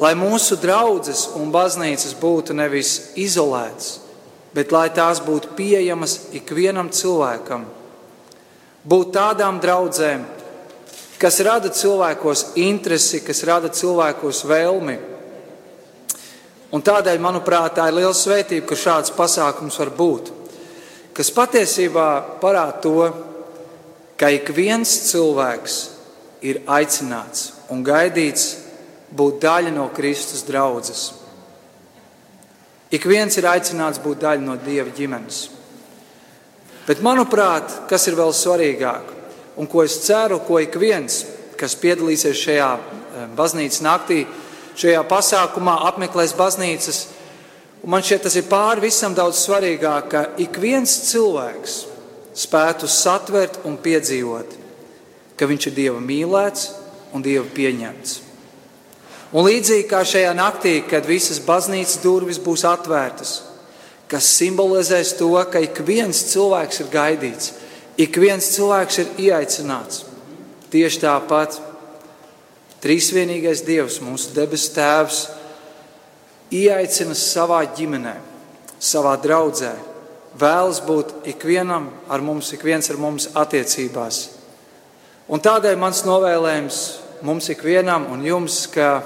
lai 0.00 0.14
mūsu 0.18 0.58
draudzes 0.62 1.28
un 1.38 1.52
baznīcas 1.54 2.14
būtu 2.20 2.54
nevis 2.56 3.14
izolētas, 3.20 3.98
bet 4.54 4.72
lai 4.74 4.88
tās 4.94 5.22
būtu 5.24 5.54
pieejamas 5.58 6.18
ikvienam 6.38 6.92
cilvēkam. 6.94 7.66
Būt 8.84 9.14
tādām 9.16 9.58
draudzēm, 9.62 10.24
kas 11.24 11.40
rada 11.40 11.70
cilvēkos 11.72 12.50
interesi, 12.60 13.22
kas 13.24 13.40
rada 13.48 13.70
cilvēkos 13.72 14.42
vēlmi. 14.44 14.96
Un 16.76 16.82
tādēļ, 16.84 17.20
manuprāt, 17.22 17.78
tā 17.78 17.86
ir 17.88 17.96
liela 17.96 18.12
svētība, 18.12 18.66
ka 18.68 18.76
šāds 18.76 19.14
pasākums 19.16 19.78
var 19.80 19.92
būt, 19.96 20.28
kas 21.16 21.32
patiesībā 21.32 22.08
parāda 22.42 22.76
to, 22.84 23.08
ka 24.20 24.28
ik 24.36 24.52
viens 24.52 24.92
cilvēks 25.08 25.78
ir 26.44 26.60
aicināts 26.68 27.54
un 27.72 27.80
gaidīts 27.86 28.50
būt 29.14 29.40
daļa 29.46 29.72
no 29.72 29.88
Kristus 29.96 30.44
draudzes. 30.44 31.06
Ik 32.92 33.08
viens 33.08 33.32
ir 33.40 33.48
aicināts 33.48 34.02
būt 34.02 34.20
daļa 34.26 34.44
no 34.44 34.58
Dieva 34.60 34.92
ģimenes. 34.92 35.44
Bet, 36.84 37.00
manuprāt, 37.00 37.86
kas 37.88 38.04
ir 38.10 38.18
vēl 38.18 38.34
svarīgāk, 38.36 39.13
un 39.56 39.68
ko 39.70 39.84
es 39.84 40.00
ceru, 40.06 40.40
ko 40.46 40.58
ik 40.62 40.76
viens, 40.80 41.22
kas 41.58 41.76
piedalīsies 41.78 42.40
šajā 42.40 42.70
baznīcas 43.38 43.82
naktī, 43.84 44.24
šajā 44.78 45.04
pasākumā, 45.10 45.78
apmeklēs 45.90 46.34
baznīcas, 46.38 47.00
un 47.84 47.94
man 47.94 48.02
šķiet, 48.02 48.24
tas 48.26 48.36
ir 48.40 48.48
pāri 48.50 48.88
visam 48.88 49.14
daudz 49.14 49.44
svarīgāk, 49.44 50.10
ka 50.10 50.24
ik 50.42 50.58
viens 50.62 50.96
cilvēks 51.10 51.78
spētu 52.34 52.90
satvert 52.90 53.60
un 53.68 53.78
piedzīvot, 53.78 54.58
ka 55.38 55.46
viņš 55.50 55.70
ir 55.70 55.76
Dieva 55.78 56.02
mīlēts 56.02 56.70
un 57.14 57.22
Dieva 57.22 57.46
pieņemts. 57.54 58.20
Un 59.34 59.46
līdzīgi 59.46 59.88
kā 59.90 60.04
šajā 60.06 60.30
naktī, 60.38 60.76
kad 60.86 61.06
visas 61.06 61.40
baznīcas 61.42 61.98
durvis 62.02 62.38
būs 62.42 62.62
atvērtas, 62.70 63.40
kas 64.10 64.28
simbolizēs 64.36 65.16
to, 65.18 65.32
ka 65.50 65.62
ik 65.62 65.80
viens 65.86 66.20
cilvēks 66.30 66.84
ir 66.84 66.90
gaidīts, 66.92 67.52
ik 68.00 68.16
viens 68.18 68.50
cilvēks 68.56 69.00
ir 69.02 69.12
ieaicināts. 69.28 70.04
Tieši 70.74 71.02
tāpat 71.04 71.60
trīsvienīgais 72.82 73.62
Dievs, 73.64 74.00
mūsu 74.02 74.34
debesu 74.34 74.72
Tēvs, 74.74 75.20
ieaicina 76.54 77.14
savā 77.16 77.62
ģimenē, 77.76 78.14
savā 78.82 79.14
draudzē, 79.22 79.72
vēlas 80.38 80.82
būt 80.84 81.14
ikvienam 81.30 81.88
ar 82.10 82.24
mums, 82.24 82.50
ik 82.52 82.64
viens 82.66 82.90
ar 82.90 82.98
mums 83.00 83.30
attiecībās. 83.38 84.24
Un 85.30 85.40
tādēļ 85.40 85.78
mans 85.80 86.02
novēlējums 86.04 86.80
mums 87.24 87.48
ikvienam 87.54 88.10
un 88.12 88.24
jums, 88.26 88.64
ka, 88.68 88.98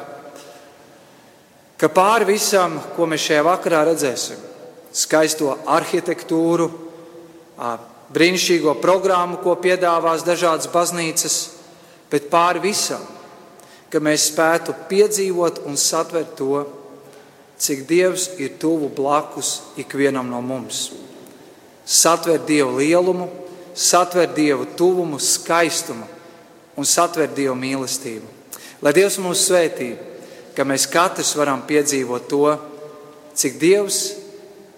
ka 1.78 1.90
pāri 1.94 2.32
visam, 2.32 2.80
ko 2.96 3.06
mēs 3.06 3.28
šajā 3.28 3.44
vakarā 3.46 3.84
redzēsim, 3.92 4.40
skaisto 4.90 5.54
arhitektūru, 5.68 6.66
brīnišķīgo 8.14 8.74
programmu, 8.82 9.38
ko 9.42 9.56
piedāvās 9.60 10.24
dažādas 10.26 10.70
baznīcas, 10.72 11.38
bet 12.10 12.30
pāri 12.32 12.62
visam, 12.70 13.02
ka 13.92 14.00
mēs 14.00 14.30
spētu 14.32 14.74
piedzīvot 14.88 15.62
un 15.68 15.76
satvert 15.80 16.36
to, 16.36 16.64
cik 17.58 17.84
Dievs 17.88 18.28
ir 18.38 18.56
tuvu 18.60 18.90
blakus 18.94 19.74
ikvienam 19.80 20.28
no 20.30 20.40
mums. 20.44 20.92
Satvert 21.84 22.46
Dievu 22.46 22.78
lielumu, 22.78 23.28
satvert 23.74 24.36
Dievu 24.36 24.68
tuvumu, 24.76 25.18
skaistumu 25.18 26.06
un 26.78 26.86
satvert 26.86 27.34
Dievu 27.34 27.56
mīlestību. 27.58 28.36
Lai 28.84 28.92
Dievs 28.94 29.18
mūs 29.18 29.48
svētī, 29.48 29.96
ka 30.54 30.66
mēs 30.68 30.86
katrs 30.90 31.34
varam 31.38 31.64
piedzīvot 31.66 32.28
to, 32.30 32.44
cik 33.34 33.58
Dievs 33.58 34.02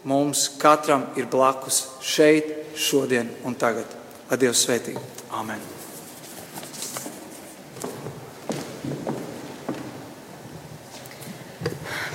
mums 0.08 0.46
katram 0.60 1.04
ir 1.20 1.28
blakus 1.28 1.82
šeit, 2.00 2.59
šodien 2.80 3.28
un 3.44 3.54
tagad. 3.54 3.86
Lai 4.30 4.38
Dievs 4.38 4.64
svētī. 4.64 4.96
Amen. 5.34 5.60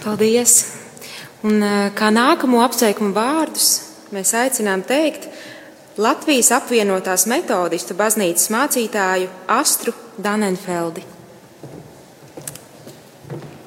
Paldies! 0.03 0.65
Un, 1.45 1.63
eh, 1.63 1.91
kā 1.97 2.09
nākamo 2.13 2.61
apsveikumu 2.65 3.13
vārdus 3.13 3.69
mēs 4.13 4.33
aicinām 4.37 4.83
teikt 4.85 5.27
Latvijas 5.97 6.51
apvienotās 6.51 7.25
metodistu 7.31 7.95
baznīcas 7.95 8.49
mācītāju 8.51 9.29
Astru 9.47 9.93
Danenfeldi. 10.17 11.05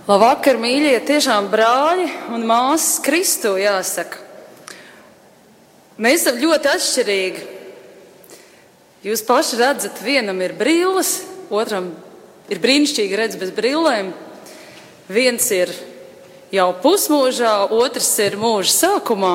Labvakar, 0.08 0.56
mīļie, 0.56 0.94
tiešām 1.04 1.50
brāļi 1.52 2.06
un 2.32 2.46
māsas 2.48 3.02
Kristu 3.04 3.56
jāsaka. 3.60 4.27
Mēs 5.98 6.22
esam 6.22 6.36
ļoti 6.38 6.68
atšķirīgi. 6.70 7.40
Jūs 9.02 9.22
paši 9.26 9.56
redzat, 9.58 9.98
vienam 10.02 10.38
ir 10.46 10.52
brilles, 10.54 11.24
otram 11.50 11.88
ir 12.46 12.60
brīnišķīgi 12.62 13.18
redzes 13.18 13.40
bez 13.40 13.50
brillēm. 13.56 14.12
Viens 15.10 15.48
ir 15.54 15.72
jau 16.54 16.68
pusmūžā, 16.84 17.54
otrs 17.74 18.12
ir 18.22 18.36
mūža 18.38 18.74
sākumā. 18.76 19.32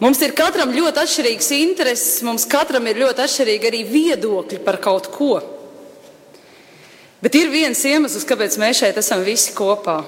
Mums 0.00 0.22
ir 0.24 0.32
katram 0.32 0.72
ļoti 0.72 1.02
atšķirīgs 1.02 1.50
intereses, 1.58 2.22
mums 2.24 2.48
katram 2.48 2.88
ir 2.88 3.02
ļoti 3.02 3.20
atšķirīgi 3.26 3.68
arī 3.68 3.82
viedokļi 3.84 4.62
par 4.64 4.80
kaut 4.80 5.10
ko. 5.12 5.42
Bet 7.20 7.36
ir 7.36 7.52
viens 7.52 7.84
iemesls, 7.84 8.24
kāpēc 8.24 8.56
mēs 8.62 8.80
šeit 8.80 8.96
esam 8.96 9.20
visi 9.28 9.52
kopā. 9.52 9.98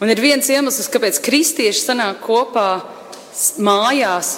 Un 0.00 0.08
ir 0.08 0.24
viens 0.24 0.48
iemesls, 0.48 0.88
kāpēc 0.88 1.20
kristieši 1.28 1.84
sanāk 1.84 2.24
kopā 2.24 2.70
mājās, 3.62 4.36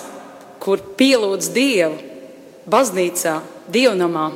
kur 0.63 0.81
pielūdz 0.99 1.51
Dievu, 1.55 1.99
baznīcā, 2.71 3.39
dievnamā. 3.69 4.31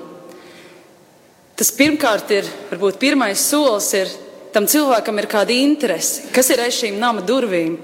Tas 1.59 1.71
pirmkārt 1.75 2.31
ir, 2.37 2.47
varbūt 2.71 3.01
pirmais 3.01 3.41
solis 3.43 3.89
ir 3.99 4.13
tam 4.55 4.69
cilvēkam 4.69 5.19
ir 5.19 5.29
kāda 5.31 5.55
interese, 5.55 6.29
kas 6.35 6.51
ir 6.53 6.63
aiz 6.63 6.77
šīm 6.79 7.01
nama 7.01 7.25
durvīm, 7.25 7.77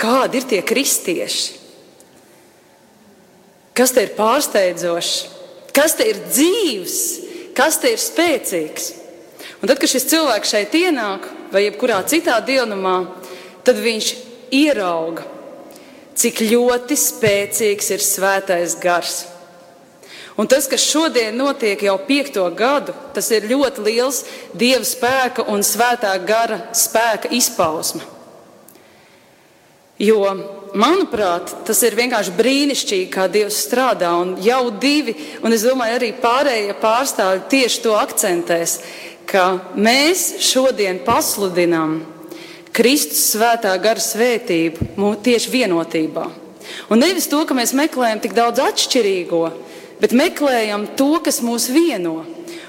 kādi 0.00 0.40
ir 0.40 0.48
tie 0.50 0.60
kristieši, 0.66 1.54
kas 3.76 3.94
te 3.94 4.06
ir 4.06 4.16
pārsteidzoši, 4.16 5.30
kas 5.76 5.96
te 5.96 6.08
ir 6.10 6.22
dzīves, 6.26 6.98
kas 7.56 7.78
te 7.80 7.92
ir 7.94 8.00
spēcīgs. 8.00 8.92
Un 9.60 9.70
tad, 9.70 9.78
kad 9.80 9.88
šis 9.88 10.08
cilvēks 10.10 10.52
šeit 10.52 10.74
ienāk, 10.76 11.30
vai 11.52 11.66
jebkurā 11.66 12.00
citā 12.08 12.36
dienumā, 12.44 12.98
tad 13.64 13.78
viņš 13.80 14.10
ierauga, 14.54 15.24
cik 16.16 16.42
ļoti 16.48 16.96
spēcīgs 16.98 17.92
ir 17.94 18.04
svētais 18.04 18.76
gars. 18.80 19.24
Un 20.36 20.48
tas, 20.48 20.66
kas 20.68 20.84
šodien 20.84 21.36
notiek 21.36 21.80
jau 21.80 21.96
piekto 22.04 22.44
gadu, 22.56 22.92
tas 23.16 23.30
ir 23.32 23.48
ļoti 23.48 23.84
liels 23.86 24.20
dieva 24.52 24.84
spēka 24.84 25.46
un 25.48 25.64
svētā 25.64 26.12
gara 26.28 26.60
spēka 26.76 27.32
izpausme. 27.32 28.04
Jo, 29.96 30.20
manuprāt, 30.76 31.54
tas 31.64 31.78
ir 31.88 31.96
vienkārši 31.96 32.34
brīnišķīgi, 32.36 33.06
kā 33.08 33.24
Dievs 33.32 33.62
strādā. 33.64 34.10
Un 34.20 34.34
jau 34.44 34.66
divi, 34.76 35.14
un 35.40 35.56
es 35.56 35.64
domāju, 35.64 35.96
arī 35.96 36.10
pārējie 36.20 36.74
pārstāvji 36.82 37.46
tieši 37.54 37.80
to 37.86 37.94
akcentēs, 37.96 38.74
ka 39.24 39.46
mēs 39.72 40.34
šodien 40.44 41.00
pasludinām 41.06 41.96
Kristus 42.76 43.22
svētā 43.32 43.72
gara 43.80 44.02
svētību 44.02 45.14
tieši 45.24 45.52
vienotībā. 45.52 46.26
Un 46.92 47.00
nevis 47.00 47.28
to, 47.30 47.40
ka 47.48 47.56
mēs 47.56 47.72
meklējam 47.76 48.20
tik 48.20 48.34
daudz 48.36 48.60
atšķirīgo, 48.60 49.42
bet 50.02 50.12
meklējam 50.16 50.84
to, 50.98 51.14
kas 51.24 51.40
mūs 51.44 51.70
vieno. 51.72 52.18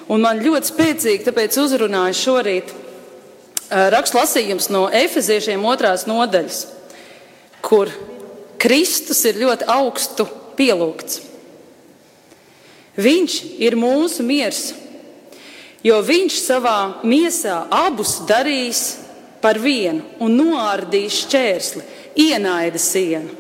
Un 0.08 0.24
man 0.24 0.39
ļoti 0.39 0.72
spēcīgi 0.72 1.28
tāpēc 1.28 1.60
uzrunāja 1.60 2.15
šorīt 2.15 2.72
rakstlasījums 3.67 4.70
no 4.72 4.86
Efeziešiem 4.88 5.65
otrās 5.67 6.08
nodaļas 6.08 6.63
kur 7.67 7.91
Kristus 8.62 9.24
ir 9.28 9.41
ļoti 9.41 9.67
augstu 9.70 10.26
pielūgts. 10.58 11.22
Viņš 12.98 13.34
ir 13.62 13.76
mūsu 13.78 14.24
miers, 14.26 14.72
jo 15.86 16.00
viņš 16.02 16.38
savā 16.41 16.78
miesā 17.06 17.60
abus 17.70 18.15
darīs 18.30 18.86
par 19.41 19.60
vienu 19.62 20.04
un 20.23 20.34
noārdīs 20.38 21.21
šķērsli, 21.23 21.84
ienaida 22.17 22.82
sienu. 22.82 23.34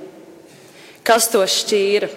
Kas 1.07 1.29
to 1.31 1.41
šķīra? 1.47 2.09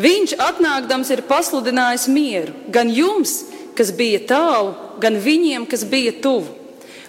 Viņš 0.00 0.34
atnākdams 0.42 1.10
ir 1.14 1.22
pasludinājis 1.28 2.08
mieru 2.10 2.54
gan 2.74 2.90
jums, 2.90 3.44
kas 3.78 3.92
bija 3.94 4.24
tālu, 4.26 4.74
gan 5.02 5.20
viņiem, 5.22 5.68
kas 5.70 5.86
bija 5.86 6.14
tuvu. 6.22 6.60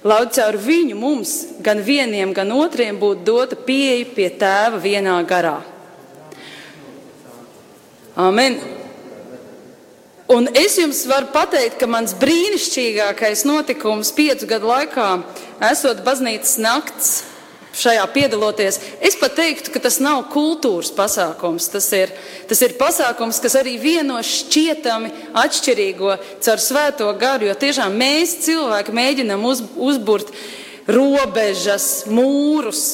lai 0.06 0.28
caur 0.30 0.54
viņu 0.62 0.96
mums, 0.96 1.32
gan 1.66 1.80
vieniem, 1.82 2.30
gan 2.34 2.52
otriem, 2.54 3.00
būtu 3.02 3.24
dota 3.26 3.56
pieeja 3.56 4.06
pie 4.06 4.30
tēva 4.30 4.78
vienā 4.78 5.18
garā. 5.26 5.64
Amen! 8.16 8.85
Un 10.26 10.48
es 10.58 10.74
jums 10.80 11.04
varu 11.06 11.28
pateikt, 11.30 11.78
ka 11.78 11.86
mans 11.86 12.16
brīnišķīgākais 12.18 13.44
notikums 13.46 14.10
piecu 14.18 14.48
gadu 14.50 14.72
laikā, 14.72 15.10
esot 15.70 16.02
baznīcas 16.06 16.56
nakts, 16.64 17.12
šajā 17.78 18.06
piedaloties, 18.16 18.80
es 19.06 19.18
pat 19.20 19.36
teiktu, 19.38 19.70
ka 19.70 19.84
tas 19.84 20.00
nav 20.02 20.24
kultūras 20.34 20.90
pasākums. 20.96 21.68
Tas 21.70 21.92
ir, 21.94 22.14
tas 22.50 22.62
ir 22.66 22.74
pasākums, 22.80 23.38
kas 23.44 23.58
arī 23.60 23.76
vieno 23.82 24.18
šķietami 24.18 25.12
atšķirīgo 25.44 26.16
caur 26.48 26.64
svēto 26.64 27.12
garu, 27.22 27.52
jo 27.52 27.58
tiešām 27.62 27.94
mēs 28.00 28.40
cilvēki 28.48 28.96
mēģinam 28.98 29.46
uz, 29.46 29.62
uzburt 29.78 30.32
robežas, 30.90 32.08
mūrus, 32.10 32.86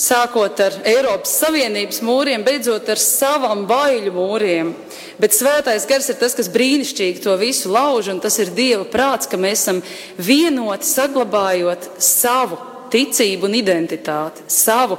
sākot 0.00 0.60
ar 0.64 0.76
Eiropas 0.88 1.32
Savienības 1.42 2.00
mūriem, 2.06 2.44
beidzot 2.46 2.88
ar 2.92 3.00
savam 3.00 3.66
baiļu 3.68 4.12
mūriem. 4.14 4.72
Bet 5.20 5.36
svētais 5.36 5.84
gars 5.88 6.08
ir 6.08 6.16
tas, 6.20 6.36
kas 6.36 6.48
brīnišķīgi 6.52 7.24
to 7.24 7.36
visu 7.40 7.72
lauž, 7.72 8.08
un 8.12 8.22
tas 8.24 8.38
ir 8.40 8.52
Dieva 8.56 8.86
prāts, 8.88 9.28
ka 9.28 9.40
mēs 9.40 9.66
esam 9.66 9.82
vienoti, 10.16 10.88
saglabājot 10.88 11.90
savu 12.00 12.58
ticību 12.90 13.46
un 13.50 13.58
identitāti, 13.60 14.46
savu 14.50 14.98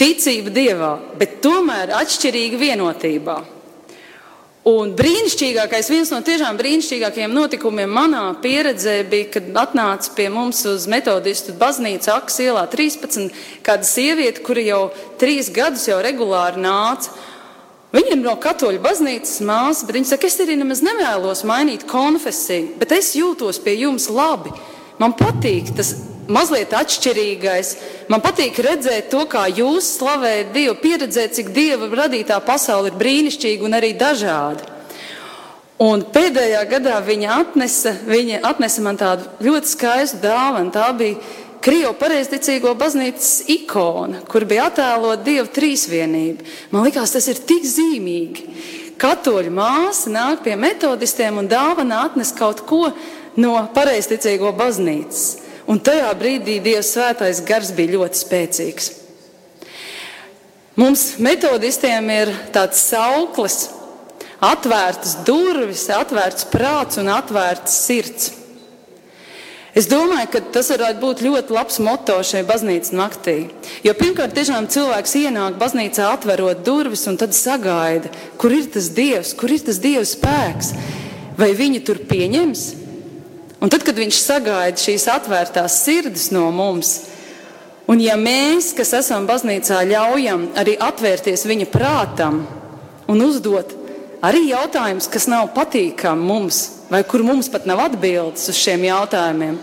ticību 0.00 0.54
Dievā, 0.54 0.94
bet 1.20 1.38
tomēr 1.44 1.92
atšķirīgi 2.00 2.60
vienotībā. 2.60 3.55
Un 4.66 4.96
brīnišķīgākais, 4.98 5.88
viens 5.92 6.08
no 6.10 6.18
tiešām 6.26 6.56
brīnišķīgākajiem 6.58 7.30
notikumiem 7.30 7.92
manā 7.94 8.24
pieredzē 8.42 8.96
bija, 9.06 9.28
kad 9.36 9.52
atnāca 9.62 10.10
pie 10.16 10.26
mums 10.34 10.64
uz 10.66 10.88
metodistu 10.90 11.54
baznīcu 11.60 12.10
Akas 12.10 12.40
ielā 12.42 12.64
13 12.72 13.30
kāda 13.62 13.86
sieviete, 13.86 14.42
kura 14.42 14.64
jau 14.66 14.80
trīs 15.22 15.52
gadus 15.54 15.86
jau 15.86 16.00
regulāri 16.02 16.64
nāca. 16.64 17.14
Viņa 17.94 18.16
ir 18.16 18.18
no 18.24 18.34
katoļu 18.42 18.82
baznīcas 18.82 19.38
māsa, 19.46 19.86
bet 19.86 20.00
viņa 20.00 20.10
saka, 20.10 20.26
es 20.26 20.40
arī 20.42 20.58
nemaz 20.58 20.82
nevēlos 20.82 21.44
mainīt 21.46 21.86
konfesiju, 21.86 22.74
bet 22.82 22.96
es 22.98 23.14
jūtos 23.14 23.62
pie 23.62 23.78
jums 23.84 24.10
labi. 24.10 24.50
Man 25.00 25.12
patīk 25.16 25.74
tas 25.76 25.92
mazliet 26.32 26.72
atšķirīgais. 26.74 27.72
Man 28.10 28.22
patīk 28.24 28.58
redzēt 28.64 29.10
to, 29.12 29.24
kā 29.30 29.46
jūs 29.50 29.96
slavējat 29.98 30.54
Dievu, 30.54 30.76
pieredzēt, 30.82 31.36
cik 31.36 31.52
Dieva 31.54 31.88
radītā 32.04 32.38
pasaule 32.44 32.90
ir 32.90 32.98
brīnišķīga 33.00 33.66
un 33.66 33.78
arī 33.78 33.92
dažāda. 33.98 34.72
Un 35.82 36.06
pēdējā 36.08 36.62
gadā 36.70 36.96
viņa 37.04 37.32
atnesa, 37.42 37.92
viņa 38.08 38.40
atnesa 38.48 38.84
man 38.84 38.96
tādu 38.96 39.26
ļoti 39.44 39.74
skaistu 39.74 40.22
dāvanu. 40.22 40.72
Tā 40.72 40.88
bija 40.96 41.18
Krievu 41.66 41.96
pareizticīgo 41.98 42.72
baznīcas 42.78 43.42
ikona, 43.50 44.22
kur 44.30 44.44
bija 44.48 44.68
attēlot 44.70 45.24
Dieva 45.26 45.48
trīsvienību. 45.50 46.46
Man 46.70 46.86
liekas, 46.86 47.12
tas 47.16 47.26
ir 47.32 47.40
tik 47.48 47.66
zīmīgi. 47.66 48.46
Katoļu 48.96 49.52
māsa 49.52 50.08
nāk 50.08 50.44
pie 50.46 50.54
metodistiem 50.56 51.42
un 51.42 51.50
dāvana 51.50 52.04
atnes 52.06 52.30
kaut 52.36 52.62
ko 52.68 52.86
no 53.40 53.56
pareizticīgo 53.74 54.52
baznīcas. 54.56 55.24
Un 55.66 55.80
tajā 55.82 56.12
brīdī 56.18 56.60
Dieva 56.62 56.84
svētais 56.86 57.42
gars 57.46 57.72
bija 57.74 57.96
ļoti 57.96 58.20
spēcīgs. 58.22 58.90
Mums 60.76 61.16
metodistiem 61.24 62.10
ir 62.12 62.30
tāds 62.52 62.82
sauklis, 62.90 63.70
atvērtas 64.44 65.16
durvis, 65.26 65.86
atvērts 65.90 66.50
prāts 66.52 67.00
un 67.00 67.08
atvērts 67.10 67.78
sirds. 67.86 68.34
Es 69.76 69.88
domāju, 69.90 70.30
ka 70.32 70.40
tas 70.54 70.70
varētu 70.72 71.02
būt 71.02 71.22
ļoti 71.24 71.52
labs 71.52 71.80
moto 71.84 72.14
šai 72.24 72.46
baznīcas 72.48 72.94
naktī. 72.96 73.34
Jo 73.84 73.92
pirmkārt, 73.98 74.32
tiešām 74.36 74.70
cilvēks 74.72 75.16
ienāk 75.20 75.58
baznīcā, 75.60 76.06
atverot 76.14 76.62
durvis 76.64 77.04
un 77.10 77.18
tad 77.20 77.36
sagaida, 77.36 78.08
kur 78.40 78.54
ir 78.56 78.70
tas 78.72 78.88
dievs, 78.96 79.34
kur 79.36 79.52
ir 79.52 79.66
tas 79.66 79.80
dievs 79.82 80.14
spēks. 80.16 80.72
Vai 81.36 81.50
viņi 81.56 81.82
tur 81.84 82.00
pieņems? 82.08 82.85
Un 83.60 83.72
tad, 83.72 83.86
kad 83.86 83.96
viņš 83.96 84.18
sagaida 84.20 84.80
šīs 84.80 85.06
atvērtās 85.08 85.78
sirdis 85.86 86.28
no 86.34 86.50
mums, 86.52 86.92
un 87.88 88.02
ja 88.04 88.18
mēs, 88.20 88.74
kas 88.76 88.92
esam 88.98 89.24
baznīcā, 89.28 89.80
ļaujam 89.88 90.50
arī 90.60 90.76
atvērties 90.76 91.46
viņa 91.48 91.68
prātam 91.72 92.42
un 93.08 93.24
uzdot 93.24 93.72
arī 94.26 94.50
jautājumus, 94.50 95.08
kas 95.08 95.28
nav 95.30 95.48
patīkami 95.56 96.28
mums, 96.28 96.60
vai 96.92 97.02
kur 97.08 97.24
mums 97.24 97.48
pat 97.52 97.64
nav 97.68 97.80
atbildes 97.86 98.50
uz 98.52 98.60
šiem 98.60 98.84
jautājumiem, 98.90 99.56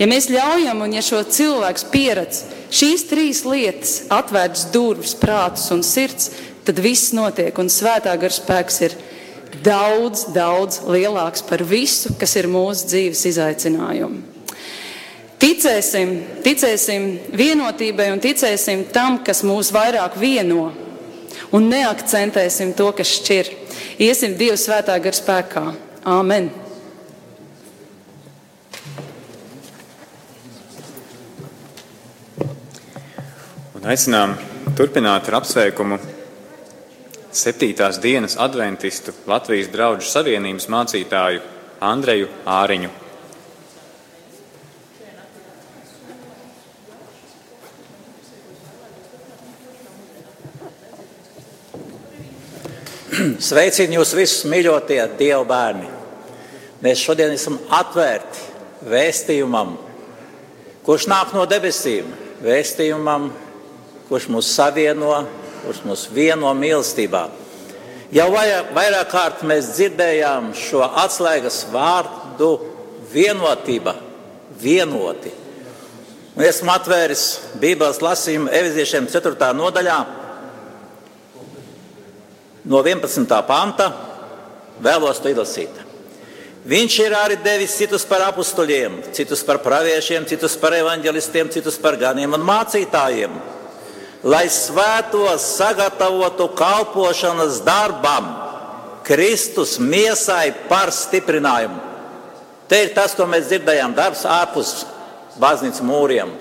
ja 0.00 0.10
mēs 0.10 0.26
ļaujam 0.32 0.82
un 0.82 0.98
ja 0.98 1.04
šo 1.04 1.22
cilvēku 1.22 1.90
pieredz 1.94 2.42
šīs 2.74 3.06
trīs 3.06 3.44
lietas, 3.46 4.00
atvērtas 4.10 4.66
durvis, 4.74 5.14
prātus 5.18 5.70
un 5.74 5.86
sirds, 5.86 6.32
tad 6.66 6.82
viss 6.82 7.14
notiek 7.14 7.54
un 7.62 7.70
svētā 7.70 8.16
gara 8.18 8.34
spēks 8.34 8.82
ir 8.82 8.96
daudz, 9.64 10.26
daudz 10.34 10.80
lielāks 10.86 11.44
par 11.46 11.62
visu, 11.66 12.14
kas 12.20 12.36
ir 12.38 12.48
mūsu 12.50 12.88
dzīves 12.90 13.24
izaicinājumi. 13.32 14.22
Ticēsim, 15.36 16.12
ticēsim 16.44 17.08
vienotībai 17.36 18.08
un 18.14 18.22
ticēsim 18.24 18.86
tam, 18.92 19.20
kas 19.24 19.44
mūs 19.44 19.68
vairāk 19.74 20.16
vieno, 20.16 20.70
un 21.52 21.68
neakcentēsim 21.70 22.72
to, 22.76 22.88
kas 22.96 23.18
šķir. 23.18 23.52
Iesim 24.00 24.36
Dieva 24.38 24.56
svētā 24.60 24.96
gara 25.02 25.16
spēkā. 25.16 25.66
Āmen! 26.08 26.48
Un 33.76 33.88
aicinām 33.92 34.38
turpināt 34.78 35.28
ar 35.28 35.42
apsveikumu 35.42 36.00
septītās 37.36 37.98
dienas 38.00 38.36
adventistu 38.40 39.12
Latvijas 39.28 39.68
draugu 39.72 40.04
savienības 40.06 40.68
mācītāju 40.72 41.40
Andreju 41.84 42.28
Āriņu. 42.48 42.90
Sveicinu 53.48 54.00
jūs 54.00 54.14
visus, 54.16 54.44
mīļotie 54.48 55.02
Dieva 55.18 55.44
bērni! 55.48 55.88
Mēs 56.84 57.00
šodien 57.00 57.32
esam 57.32 57.56
atvērti 57.72 58.38
vēstījumam, 58.90 59.76
kurš 60.84 61.06
nāk 61.08 61.32
no 61.36 61.44
debesīm, 61.48 62.06
vēstījumam, 62.44 63.30
kurš 64.10 64.28
mūs 64.32 64.52
savieno 64.52 65.14
kurš 65.66 65.82
mūs 65.86 66.06
vieno 66.14 66.52
mīlestībā. 66.54 67.26
Jau 68.14 68.28
vairāk 68.30 69.08
kārt 69.10 69.42
mēs 69.46 69.72
dzirdējām 69.74 70.52
šo 70.54 70.84
atslēgas 70.86 71.64
vārdu 71.72 72.52
vienotība, 73.10 73.96
vienoti. 74.62 75.32
Un 76.36 76.44
esmu 76.44 76.70
atvēris 76.70 77.24
Bībeles 77.58 77.98
lasījumu 78.04 78.52
Eviziešiem 78.52 79.08
4. 79.10 79.50
nodaļā 79.56 79.96
no 82.70 82.82
11. 82.84 83.42
panta. 83.48 83.90
Vēlos 84.84 85.18
to 85.24 85.32
izlasīt. 85.32 85.82
Viņš 86.66 86.94
ir 87.00 87.14
arī 87.16 87.38
devis 87.40 87.76
citus 87.78 88.04
par 88.04 88.26
apstuļiem, 88.26 88.98
citus 89.16 89.40
par 89.46 89.62
praviešiem, 89.64 90.26
citus 90.28 90.58
par 90.60 90.74
evaņģelistiem, 90.76 91.50
citus 91.54 91.78
par 91.80 91.96
ganiem 91.96 92.34
un 92.36 92.44
mācītājiem 92.44 93.38
lai 94.24 94.46
svētos 94.52 95.44
sagatavotu 95.56 96.48
kalpošanas 96.56 97.60
darbam, 97.66 98.32
Kristus 99.06 99.76
miesai 99.78 100.50
par 100.68 100.90
stiprinājumu. 100.90 101.78
Te 102.66 102.80
ir 102.82 102.94
tas, 102.96 103.14
ko 103.14 103.28
mēs 103.30 103.46
dzirdējām, 103.46 103.94
darbs 103.94 104.24
ārpus 104.26 104.72
baznīcas 105.38 105.84
mūriem. 105.86 106.32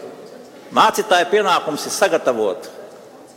Mācītāja 0.73 1.27
pienākums 1.29 1.85
ir 1.85 1.93
sagatavot 1.93 2.65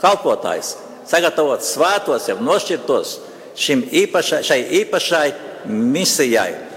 kalpotājs, 0.00 0.76
sagatavot 1.08 1.64
svētos, 1.66 2.30
jau 2.30 2.38
nošķirtos 2.40 3.18
šim 3.58 3.84
īpašai, 4.00 4.40
šai 4.46 4.58
īpašai 4.80 5.26
misijai. 5.68 6.67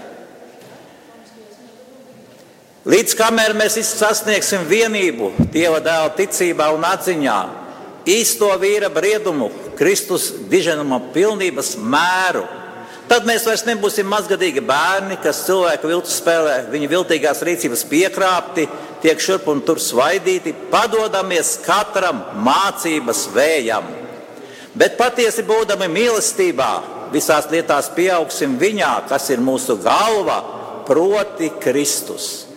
Līdz 2.82 3.12
kamēr 3.14 3.52
mēs 3.54 3.76
sasniegsim 3.94 4.64
vienību 4.66 5.28
Dieva 5.54 5.78
dēla 5.78 6.08
ticībā 6.18 6.66
un 6.74 6.82
atziņā, 6.82 7.36
īsto 8.10 8.48
vīra 8.58 8.88
briedumu, 8.90 9.52
Kristus 9.78 10.32
diženuma 10.50 10.98
pilnības 11.14 11.76
mēru, 11.78 12.42
tad 13.06 13.30
mēs 13.30 13.46
vairs 13.46 13.62
nebūsim 13.70 14.10
mazgadīgi 14.10 14.66
bērni, 14.66 15.20
kas 15.22 15.44
cilvēku 15.46 15.92
viltu 15.92 16.10
spēlē, 16.10 16.58
viņa 16.74 16.90
viltīgās 16.96 17.46
rīcības 17.46 17.86
piekrāpti, 17.86 18.66
tiek 19.06 19.22
šurp 19.22 19.46
un 19.54 19.62
tur 19.62 19.78
svaidīti, 19.78 20.58
padodamies 20.74 21.60
katram 21.62 22.18
mācības 22.42 23.28
vējam. 23.30 23.86
Bet 24.74 24.98
patiesi 24.98 25.46
būdami 25.46 25.86
mīlestībā, 25.86 26.72
visās 27.14 27.46
lietās 27.46 27.94
pieaugsim 27.94 28.58
viņā, 28.58 28.96
kas 29.06 29.30
ir 29.30 29.38
mūsu 29.38 29.78
galva, 29.78 30.42
proti 30.88 31.54
Kristus. 31.62 32.50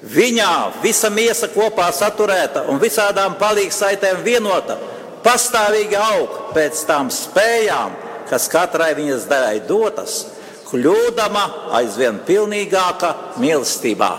Viņā 0.00 0.80
visa 0.80 1.10
miesa 1.12 1.50
kopā 1.52 1.90
saturēta 1.92 2.64
un 2.72 2.80
visādām 2.80 3.34
palīgsaitēm 3.40 4.22
vienota, 4.24 4.78
pastāvīgi 5.20 5.98
aug 6.00 6.38
pēc 6.54 6.80
tām 6.88 7.10
spējām, 7.12 7.92
kas 8.30 8.48
katrai 8.48 8.94
viņas 8.96 9.28
daļai 9.28 9.60
dotas, 9.68 10.22
kļūdama 10.70 11.44
aizvien 11.76 12.20
pilnīgāka 12.24 13.12
mīlestībā. 13.42 14.10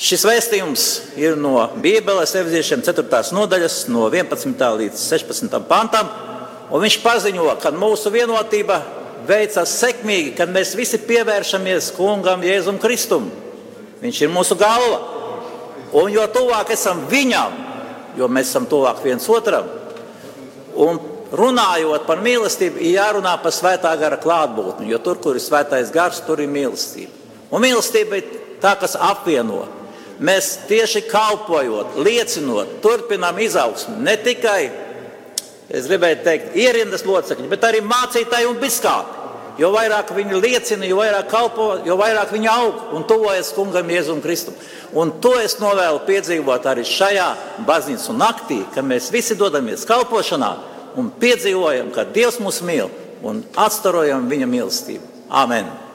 Šis 0.00 0.24
vēstījums 0.28 0.84
ir 1.20 1.40
no 1.40 1.56
Bībeles 1.80 2.32
evizīšiem 2.36 2.84
4. 2.84 3.32
nodaļas, 3.36 3.82
no 3.92 4.06
11. 4.12 4.68
līdz 4.80 5.02
16. 5.08 5.60
pantam. 5.68 6.08
Viņš 6.70 7.00
paziņo, 7.02 7.48
ka 7.60 7.72
mūsu 7.74 8.12
vienotība 8.12 8.82
veicas 9.28 9.72
sekmīgi, 9.80 10.34
kad 10.38 10.52
mēs 10.52 10.76
visi 10.78 11.00
pievēršamies 11.04 11.94
kungam 11.96 12.44
Jēzum 12.44 12.78
Kristum. 12.80 13.28
Viņš 14.00 14.22
ir 14.24 14.32
mūsu 14.32 14.56
galva. 14.60 15.00
Un 16.00 16.10
jo 16.12 16.24
tuvāk 16.30 16.70
esam 16.72 17.02
viņam, 17.10 17.56
jo 18.18 18.28
mēs 18.30 18.52
esam 18.52 18.68
tuvāk 18.70 19.02
viens 19.04 19.26
otram. 19.30 19.66
Un 20.80 21.00
runājot 21.34 22.06
par 22.06 22.22
mīlestību, 22.22 22.80
ir 22.80 22.96
jārunā 22.98 23.36
par 23.42 23.54
svētā 23.54 23.92
gara 23.98 24.18
klātbūtni, 24.20 24.88
jo 24.90 25.00
tur, 25.02 25.18
kur 25.22 25.38
ir 25.38 25.44
svētais 25.44 25.92
gars, 25.94 26.22
tur 26.26 26.42
ir 26.42 26.50
mīlestība. 26.50 27.12
Un 27.50 27.62
mīlestība 27.64 28.18
ir 28.18 28.32
tā, 28.62 28.76
kas 28.78 28.96
apvieno. 28.98 29.64
Mēs 30.20 30.52
tieši 30.68 31.06
kalpojot, 31.08 31.96
liecinot, 32.04 32.78
turpinām 32.84 33.38
izaugsmu 33.40 33.96
ne 34.04 34.18
tikai, 34.20 34.60
es 35.72 35.86
gribēju 35.88 36.18
teikt, 36.26 36.58
ierindas 36.60 37.06
locekļi, 37.08 37.48
bet 37.48 37.64
arī 37.64 37.80
mācītāji 37.86 38.50
un 38.50 38.60
biskāpi. 38.60 39.19
Jo 39.60 39.68
vairāk 39.74 40.14
viņi 40.16 40.38
liecina, 40.40 40.86
jo 40.88 40.96
vairāk 41.02 41.26
kalpo, 41.28 41.66
jo 41.84 41.98
vairāk 42.00 42.32
viņi 42.32 42.48
aug 42.48 42.94
un 42.96 43.04
tuvojas 43.04 43.50
kungam 43.52 43.90
Jēzum 43.92 44.22
Kristum. 44.24 44.56
Un 44.96 45.12
to 45.20 45.34
es 45.36 45.58
novēlu 45.60 46.00
piedzīvot 46.06 46.64
arī 46.70 46.86
šajā 46.88 47.28
baznīcas 47.68 48.08
naktī, 48.16 48.62
kad 48.72 48.88
mēs 48.88 49.10
visi 49.12 49.36
dodamies 49.36 49.84
kalpošanā 49.88 50.50
un 50.96 51.12
piedzīvojam, 51.20 51.92
ka 51.92 52.08
Dievs 52.08 52.40
mūs 52.40 52.62
mīl 52.64 52.88
un 53.20 53.44
atstarojam 53.52 54.30
viņa 54.32 54.48
mīlestību. 54.48 55.14
Amen! 55.28 55.89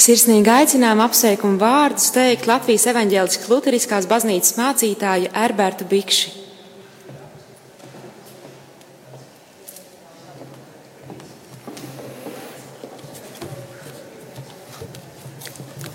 Sirsnīgi 0.00 0.48
aicinām 0.48 1.00
apsveikumu 1.04 1.58
vārdus 1.60 2.06
teikt 2.14 2.46
Latvijas 2.48 2.86
evaņģēliskās 2.88 3.48
Lutheriskās 3.52 4.06
baznīcas 4.08 4.54
mācītāja 4.56 5.28
Erberta 5.36 5.84
Bikši. 5.84 6.30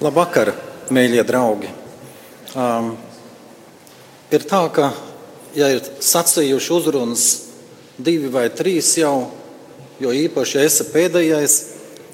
Labvakar, 0.05 0.51
mīļie 0.93 1.23
draugi! 1.25 1.71
Um, 2.53 2.91
ir 4.29 4.45
tā, 4.45 4.59
ka, 4.75 4.91
ja 5.57 5.71
ir 5.73 5.81
sacījuši 5.81 6.75
uzrunas 6.75 7.23
divi 7.97 8.29
vai 8.29 8.51
trīs 8.53 8.91
jau, 8.99 9.31
jo 9.97 10.13
īpaši 10.13 10.61
esi 10.61 10.87
pēdējais, 10.93 11.57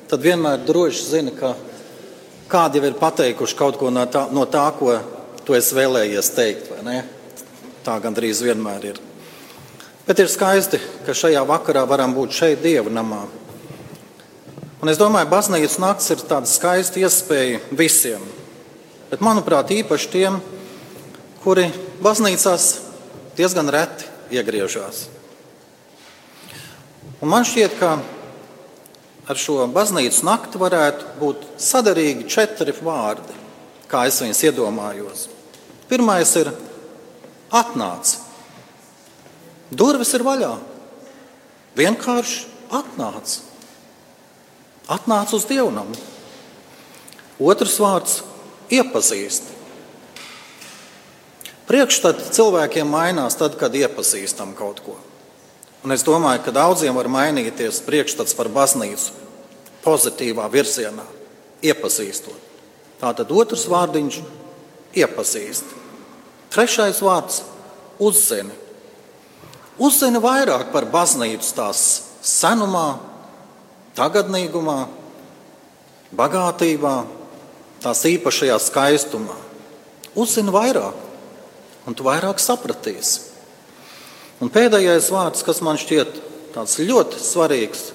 tad 0.07 0.23
vienmēr 0.23 0.63
droši 0.63 1.09
zini, 1.09 1.35
ka 1.35 1.51
kādi 2.51 2.81
jau 2.81 2.89
ir 2.89 2.99
pateikuši 2.99 3.57
kaut 3.57 3.79
ko 3.79 3.89
no 3.93 4.03
tā, 4.11 4.25
no 4.33 4.45
tā 4.49 4.65
ko 4.77 4.97
tu 5.45 5.55
esi 5.57 5.77
vēlējies 5.77 6.33
teikt. 6.35 6.71
Tā 7.81 7.97
gandrīz 8.03 8.43
vienmēr 8.45 8.91
ir. 8.91 8.99
Bet 10.05 10.19
ir 10.19 10.29
skaisti, 10.29 10.79
ka 11.05 11.15
šajā 11.15 11.41
vakarā 11.47 11.85
varam 11.87 12.13
būt 12.13 12.35
šeit, 12.35 12.61
Dieva 12.61 12.91
namā. 12.93 13.23
Un 14.81 14.89
es 14.89 14.97
domāju, 14.97 15.27
ka 15.29 15.35
baznīcas 15.35 15.77
nakts 15.81 16.09
ir 16.13 16.23
tāda 16.25 16.49
skaista 16.49 17.01
iespēja 17.01 17.61
visiem. 17.77 18.21
Bet, 19.11 19.21
manuprāt, 19.21 19.69
īpaši 19.75 20.09
tiem, 20.09 20.39
kuri 21.43 21.67
baznīcās 22.01 22.67
diezgan 23.37 23.69
reti 23.73 24.09
iegriežas. 24.33 25.03
Un 27.21 27.29
man 27.29 27.45
šķiet, 27.45 27.77
ka 27.77 27.99
ar 29.29 29.37
šo 29.37 29.65
baznīcas 29.73 30.23
nakti 30.25 30.61
varētu 30.61 31.15
būt 31.19 31.45
sadarīgi 31.61 32.27
četri 32.31 32.73
vārdi, 32.81 33.35
kā 33.91 34.05
es 34.09 34.21
viņus 34.23 34.43
iedomājos. 34.49 35.27
Pirmais 35.91 36.31
ir 36.39 36.51
atnāc. 37.51 38.15
Durvis 39.71 40.13
ir 40.15 40.23
vaļā. 40.27 40.55
Vienkārši 41.77 42.45
atnāc. 42.71 43.37
Atnāc 44.91 45.31
uz 45.35 45.45
dievnamu. 45.47 45.95
Otrs 47.39 47.77
vārds- 47.79 48.21
iepazīst. 48.77 49.43
Priekšstats 51.67 52.33
cilvēkiem 52.35 52.87
mainās 52.87 53.37
tad, 53.39 53.55
kad 53.57 53.71
iepazīstam 53.71 54.55
kaut 54.55 54.83
ko. 54.83 54.97
Un 55.81 55.91
es 55.95 56.03
domāju, 56.05 56.43
ka 56.45 56.53
daudziem 56.53 56.93
var 56.93 57.09
mainīties 57.09 57.81
priekšstats 57.87 58.35
par 58.37 58.51
baznīcu 58.53 59.15
pozitīvā 59.81 60.45
virzienā, 60.53 61.05
iepazīstot. 61.65 62.37
Tātad 63.01 63.31
otrs 63.33 63.65
vārdiņš- 63.65 64.19
iepazīst. 65.01 65.73
Trešais 66.53 67.01
vārds- 67.01 67.41
uzzini. 68.07 68.53
Uzzini 69.79 70.21
vairāk 70.21 70.71
par 70.71 70.85
baznīcu 70.85 71.53
tās 71.57 72.01
senumā, 72.21 72.99
tagadnīgumā, 73.95 74.87
bagātībā, 76.15 77.05
tās 77.81 78.03
īpašajā 78.05 78.59
skaistumā. 78.59 79.35
Uzzini 80.15 80.51
vairāk, 80.51 80.93
un 81.87 81.95
tu 81.95 82.03
vairāk 82.03 82.37
sapratīsi. 82.37 83.30
Un 84.41 84.49
pēdējais 84.49 85.11
vārds, 85.13 85.43
kas 85.45 85.61
man 85.61 85.77
šķiet 85.77 86.17
ļoti 86.81 87.19
svarīgs, 87.21 87.91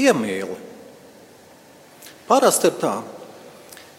iemīli. 0.00 0.56
Parasti 2.26 2.70
ir 2.70 2.78
tā, 2.80 2.94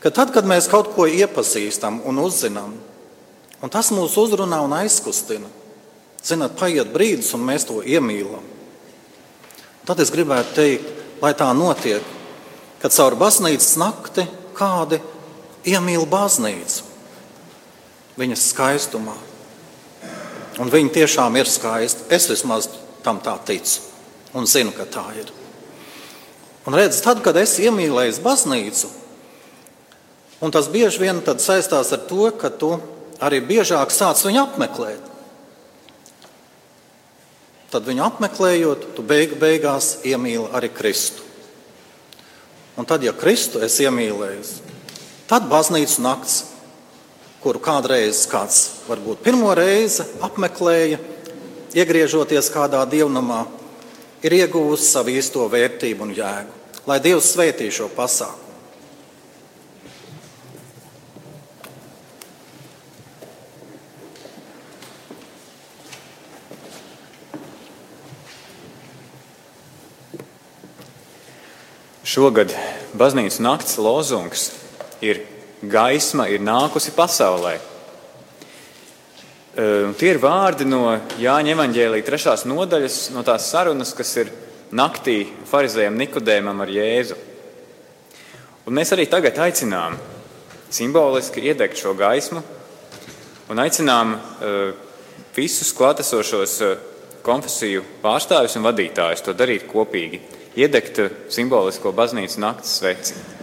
ka 0.03 0.11
tad, 0.11 0.33
kad 0.35 0.47
mēs 0.49 0.67
kaut 0.71 0.89
ko 0.95 1.05
iepazīstam 1.07 2.01
un 2.09 2.19
uzzinām, 2.19 2.73
un 3.61 3.71
tas 3.71 3.93
mūs 3.95 4.17
uzrunā 4.19 4.59
un 4.65 4.75
aizkustina, 4.75 5.47
zinot, 6.25 6.57
paiet 6.59 6.91
brīdis, 6.91 7.31
un 7.37 7.45
mēs 7.47 7.67
to 7.69 7.79
iemīlam. 7.85 8.43
Tad 9.87 10.01
es 10.03 10.11
gribētu 10.11 10.57
teikt, 10.57 10.91
lai 11.23 11.31
tā 11.37 11.47
notiek, 11.55 12.03
kad 12.81 12.93
caur 12.93 13.15
baznīcas 13.17 13.77
nakti 13.79 14.27
kādi 14.57 14.99
iemīl 15.67 16.03
baznīcu 16.09 16.83
viņas 18.17 18.49
skaistumā. 18.51 19.15
Un 20.57 20.71
viņi 20.73 20.93
tiešām 20.95 21.35
ir 21.37 21.49
skaisti. 21.49 22.07
Es 22.13 22.29
vismaz 22.31 22.69
tam 23.05 23.21
tā 23.23 23.35
ticu 23.45 23.83
un 24.37 24.47
zinu, 24.49 24.73
ka 24.75 24.85
tā 24.89 25.05
ir. 25.17 25.29
Un 26.67 26.75
redz, 26.75 26.99
tad, 27.01 27.21
kad 27.23 27.37
es 27.39 27.55
iemīlēju 27.63 28.19
baznīcu, 28.25 28.89
un 30.43 30.51
tas 30.51 30.67
bieži 30.69 31.05
vien 31.05 31.21
saistās 31.39 31.93
ar 31.95 32.01
to, 32.09 32.27
ka 32.35 32.51
tu 32.51 32.73
arī 33.23 33.39
biežāk 33.39 33.93
sāc 33.93 34.25
viņu 34.25 34.43
apmeklēt. 34.43 35.13
Tad 37.71 37.87
viņu 37.87 38.03
apmeklējot, 38.03 38.91
tu 38.95 39.03
beig, 39.03 39.37
beigās 39.39 39.97
iemīli 40.07 40.47
arī 40.55 40.69
Kristu. 40.71 41.23
Un 42.77 42.85
tad, 42.85 43.03
ja 43.03 43.15
Kristu 43.15 43.59
es 43.63 43.79
iemīlēju, 43.81 44.43
tad 45.27 45.47
baznīcas 45.49 45.97
nakts, 46.03 46.37
kuru 47.47 47.62
kādreiz 47.63 48.25
kāds 48.27 48.81
varbūt 48.89 49.21
pirmo 49.23 49.53
reizi 49.55 50.03
apmeklēja, 50.19 50.97
iegriežoties 51.79 52.49
kādā 52.51 52.81
dievnamā, 52.91 53.45
ir 54.19 54.36
ieguvusi 54.36 54.89
savu 54.89 55.13
īsto 55.15 55.45
vērtību 55.47 56.03
un 56.03 56.12
jēgu. 56.17 56.57
Lai 56.91 56.97
Dievs 56.99 57.29
svētī 57.31 57.69
šo 57.71 57.88
pasākumu. 57.95 58.43
Šogad 72.03 72.51
baznīcas 72.99 73.39
nakts 73.39 73.79
lozungs 73.79 74.49
ir 74.99 75.23
gaisma 75.61 76.27
ir 76.29 76.43
nākusi 76.45 76.93
pasaulē. 76.95 77.57
Tie 79.97 80.09
ir 80.11 80.19
vārdi 80.21 80.67
no 80.69 80.91
Jāņa 81.17 81.55
Evanģēlīja 81.55 82.05
trešās 82.05 82.43
nodaļas, 82.45 82.97
no 83.15 83.23
tās 83.25 83.47
sarunas, 83.49 83.95
kas 83.97 84.11
ir 84.21 84.29
naktī 84.69 85.23
farizējam 85.49 85.97
Nikodēmam 85.97 86.61
ar 86.61 86.69
Jēzu. 86.69 87.17
Un 88.67 88.75
mēs 88.77 88.91
arī 88.93 89.07
tagad 89.09 89.39
aicinām 89.41 89.95
simboliski 90.69 91.41
iedegt 91.47 91.79
šo 91.79 91.95
gaismu 91.97 92.43
un 93.49 93.63
aicinām 93.63 94.13
visus 95.33 95.71
klātesošos 95.73 96.59
konfesiju 97.25 97.85
pārstāvjus 98.03 98.59
un 98.59 98.67
vadītājus 98.67 99.25
to 99.25 99.33
darīt 99.33 99.65
kopīgi, 99.71 100.21
iedegt 100.59 101.01
simbolisko 101.33 101.95
baznīcas 101.95 102.37
naktas 102.43 102.77
sveci. 102.77 103.37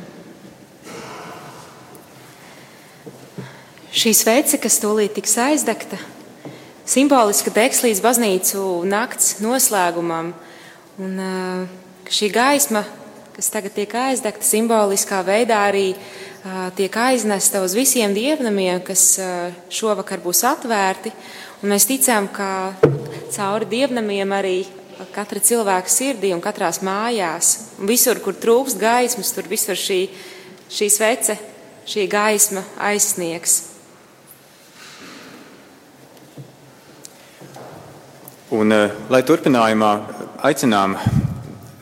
Šī 3.94 4.10
svece, 4.10 4.58
kas 4.58 4.80
tūlīt 4.82 5.12
tiks 5.14 5.36
aizdegta, 5.38 5.94
simboliski 6.82 7.52
degs 7.54 7.78
līdz 7.84 8.00
baznīcu 8.02 8.62
nakts 8.90 9.36
noslēgumam. 9.38 10.32
Un, 10.98 11.20
šī 12.10 12.26
gaisma, 12.34 12.80
kas 13.36 13.52
tagad 13.54 13.76
tiek 13.76 13.92
aizdegta, 13.94 14.42
simboliskā 14.42 15.20
veidā 15.22 15.60
arī 15.68 15.92
tiek 16.74 16.96
aiznesta 16.98 17.60
uz 17.62 17.76
visiem 17.78 18.16
dievnamiem, 18.16 18.80
kas 18.82 19.04
šovakar 19.70 20.18
būs 20.24 20.42
atvērti. 20.48 21.12
Un 21.62 21.70
mēs 21.70 21.86
ticam, 21.86 22.26
ka 22.34 22.74
cauri 23.36 23.68
dievnamiem 23.70 24.34
arī 24.34 24.56
katra 25.14 25.38
cilvēka 25.38 25.92
sirdī 25.92 26.32
un 26.34 26.42
katrās 26.42 26.80
mājās, 26.82 27.52
un 27.78 27.86
visur, 27.86 28.18
kur 28.26 28.34
trūkst 28.34 28.82
gaismas, 28.82 29.30
tur 29.38 29.46
visur 29.46 29.78
šī, 29.78 30.00
šī 30.66 30.90
svece, 30.90 31.38
šī 31.86 32.08
gaisma 32.10 32.66
aizsniegs. 32.90 33.73
Un, 38.54 38.70
eh, 38.70 38.90
lai 39.10 39.18
turpinājumā 39.26 39.88
aicinām 40.46 40.92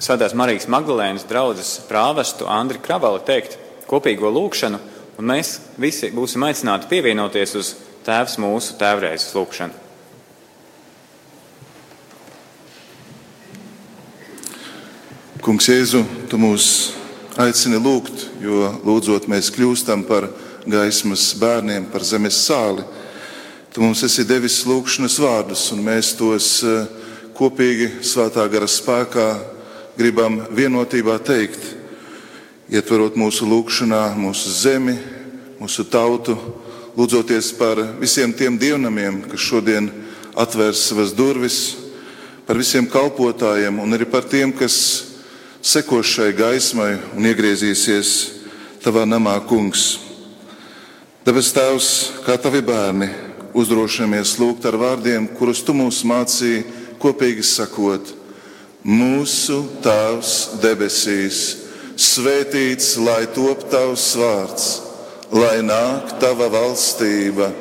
Svētās 0.00 0.32
Marijas 0.32 0.64
Magdalēnas 0.72 1.26
draugas 1.28 1.74
prāvestu 1.84 2.46
Andri 2.48 2.80
Kravalu 2.80 3.20
teikt 3.26 3.58
kopīgo 3.90 4.30
lūgšanu, 4.32 4.78
un 5.20 5.28
mēs 5.28 5.58
visi 5.76 6.08
būsim 6.14 6.46
aicināti 6.46 6.88
pievienoties 6.88 7.52
uz 7.60 7.74
Tēvs 8.06 8.38
mūsu 8.40 8.78
tēvreizes 8.80 9.34
lūgšanu. 9.36 9.76
Kungs, 15.44 15.68
Jēzu, 15.68 16.06
tu 16.30 16.40
mūs 16.40 16.66
aicini 17.36 17.82
lūgt, 17.82 18.30
jo 18.40 18.72
lūdzot 18.86 19.28
mēs 19.28 19.52
kļūstam 19.52 20.06
par 20.08 20.30
gaismas 20.64 21.34
bērniem, 21.36 21.92
par 21.92 22.06
zemes 22.06 22.40
sāli. 22.46 22.86
Tu 23.72 23.80
mums 23.80 24.02
esi 24.04 24.26
devis 24.28 24.58
lūgšanas 24.68 25.14
vārdus, 25.16 25.62
un 25.72 25.78
mēs 25.80 26.10
tos 26.18 26.58
eh, 26.60 26.82
kopīgi 27.32 28.02
svētā 28.04 28.44
gara 28.52 28.66
spēkā 28.68 29.28
gribam 29.96 30.42
vienotībā 30.52 31.14
teikt, 31.24 31.62
ietverot 32.68 33.16
mūsu 33.16 33.48
lūgšanā, 33.48 34.02
mūsu 34.20 34.52
zemi, 34.52 34.98
mūsu 35.56 35.86
tautu, 35.88 36.36
lūdzoties 37.00 37.48
par 37.56 37.80
visiem 37.96 38.36
tiem 38.36 38.60
dievnamiem, 38.60 39.22
kas 39.32 39.48
šodien 39.48 39.88
atvērs 40.36 40.84
savas 40.90 41.16
durvis, 41.16 41.62
par 42.44 42.60
visiem 42.60 42.84
kalpotājiem 42.84 43.80
un 43.80 43.96
arī 43.96 44.04
par 44.04 44.28
tiem, 44.28 44.52
kas 44.52 44.76
sekos 45.64 46.12
šai 46.12 46.34
gaismai 46.36 46.98
un 47.16 47.32
iegriezīsies 47.32 48.14
tavā 48.84 49.08
namā, 49.08 49.38
kungs. 49.48 49.94
Debes 51.24 51.54
Tēvs, 51.56 51.92
kā 52.26 52.36
tavi 52.36 52.60
bērni, 52.60 53.31
uzdrošinamies 53.54 54.36
lūgt 54.40 54.66
ar 54.68 54.76
vārdiem, 54.80 55.28
kurus 55.36 55.62
tu 55.64 55.74
mums 55.76 56.02
mācīji, 56.08 56.64
kopīgi 57.02 57.44
sakot: 57.46 58.14
Mūsu 58.82 59.60
Tēvs 59.84 60.60
debesīs, 60.62 61.42
svētīts 61.96 62.96
lai 63.02 63.26
top 63.34 63.68
tavs 63.70 64.08
vārds, 64.18 64.68
lai 65.32 65.60
nāk 65.64 66.16
tava 66.22 66.48
valstība, 66.52 67.52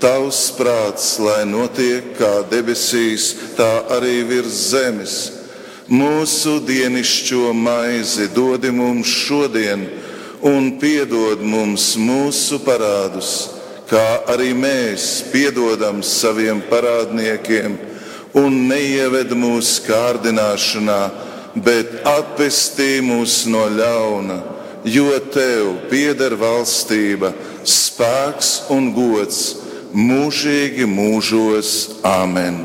tavs 0.00 0.50
prāts, 0.56 1.16
lai 1.20 1.42
notiek 1.48 2.14
kā 2.18 2.40
debesīs, 2.50 3.32
tā 3.58 3.70
arī 3.96 4.20
virs 4.28 4.66
zemes. 4.70 5.18
Mūsu 5.90 6.60
dienascho 6.62 7.50
maizi 7.50 8.28
dod 8.30 8.62
mums 8.70 9.10
šodien, 9.10 9.88
un 10.46 10.76
piedod 10.78 11.42
mums 11.42 11.96
mūsu 11.98 12.60
parādus 12.62 13.59
kā 13.90 14.22
arī 14.30 14.52
mēs 14.54 15.06
piedodam 15.32 15.98
saviem 16.06 16.62
parādniekiem, 16.70 17.74
un 18.38 18.60
neieved 18.70 19.34
mūsu 19.34 19.82
kārdināšanā, 19.88 21.00
bet 21.58 21.96
atpestī 22.06 23.00
mūs 23.02 23.42
no 23.50 23.64
ļauna, 23.74 24.38
jo 24.86 25.10
tev 25.34 25.72
pieder 25.90 26.38
valstība, 26.38 27.32
spēks 27.66 28.70
un 28.70 28.92
gods 28.94 29.40
mūžīgi 29.90 30.86
mūžos. 30.86 32.02
Āmen! 32.06 32.62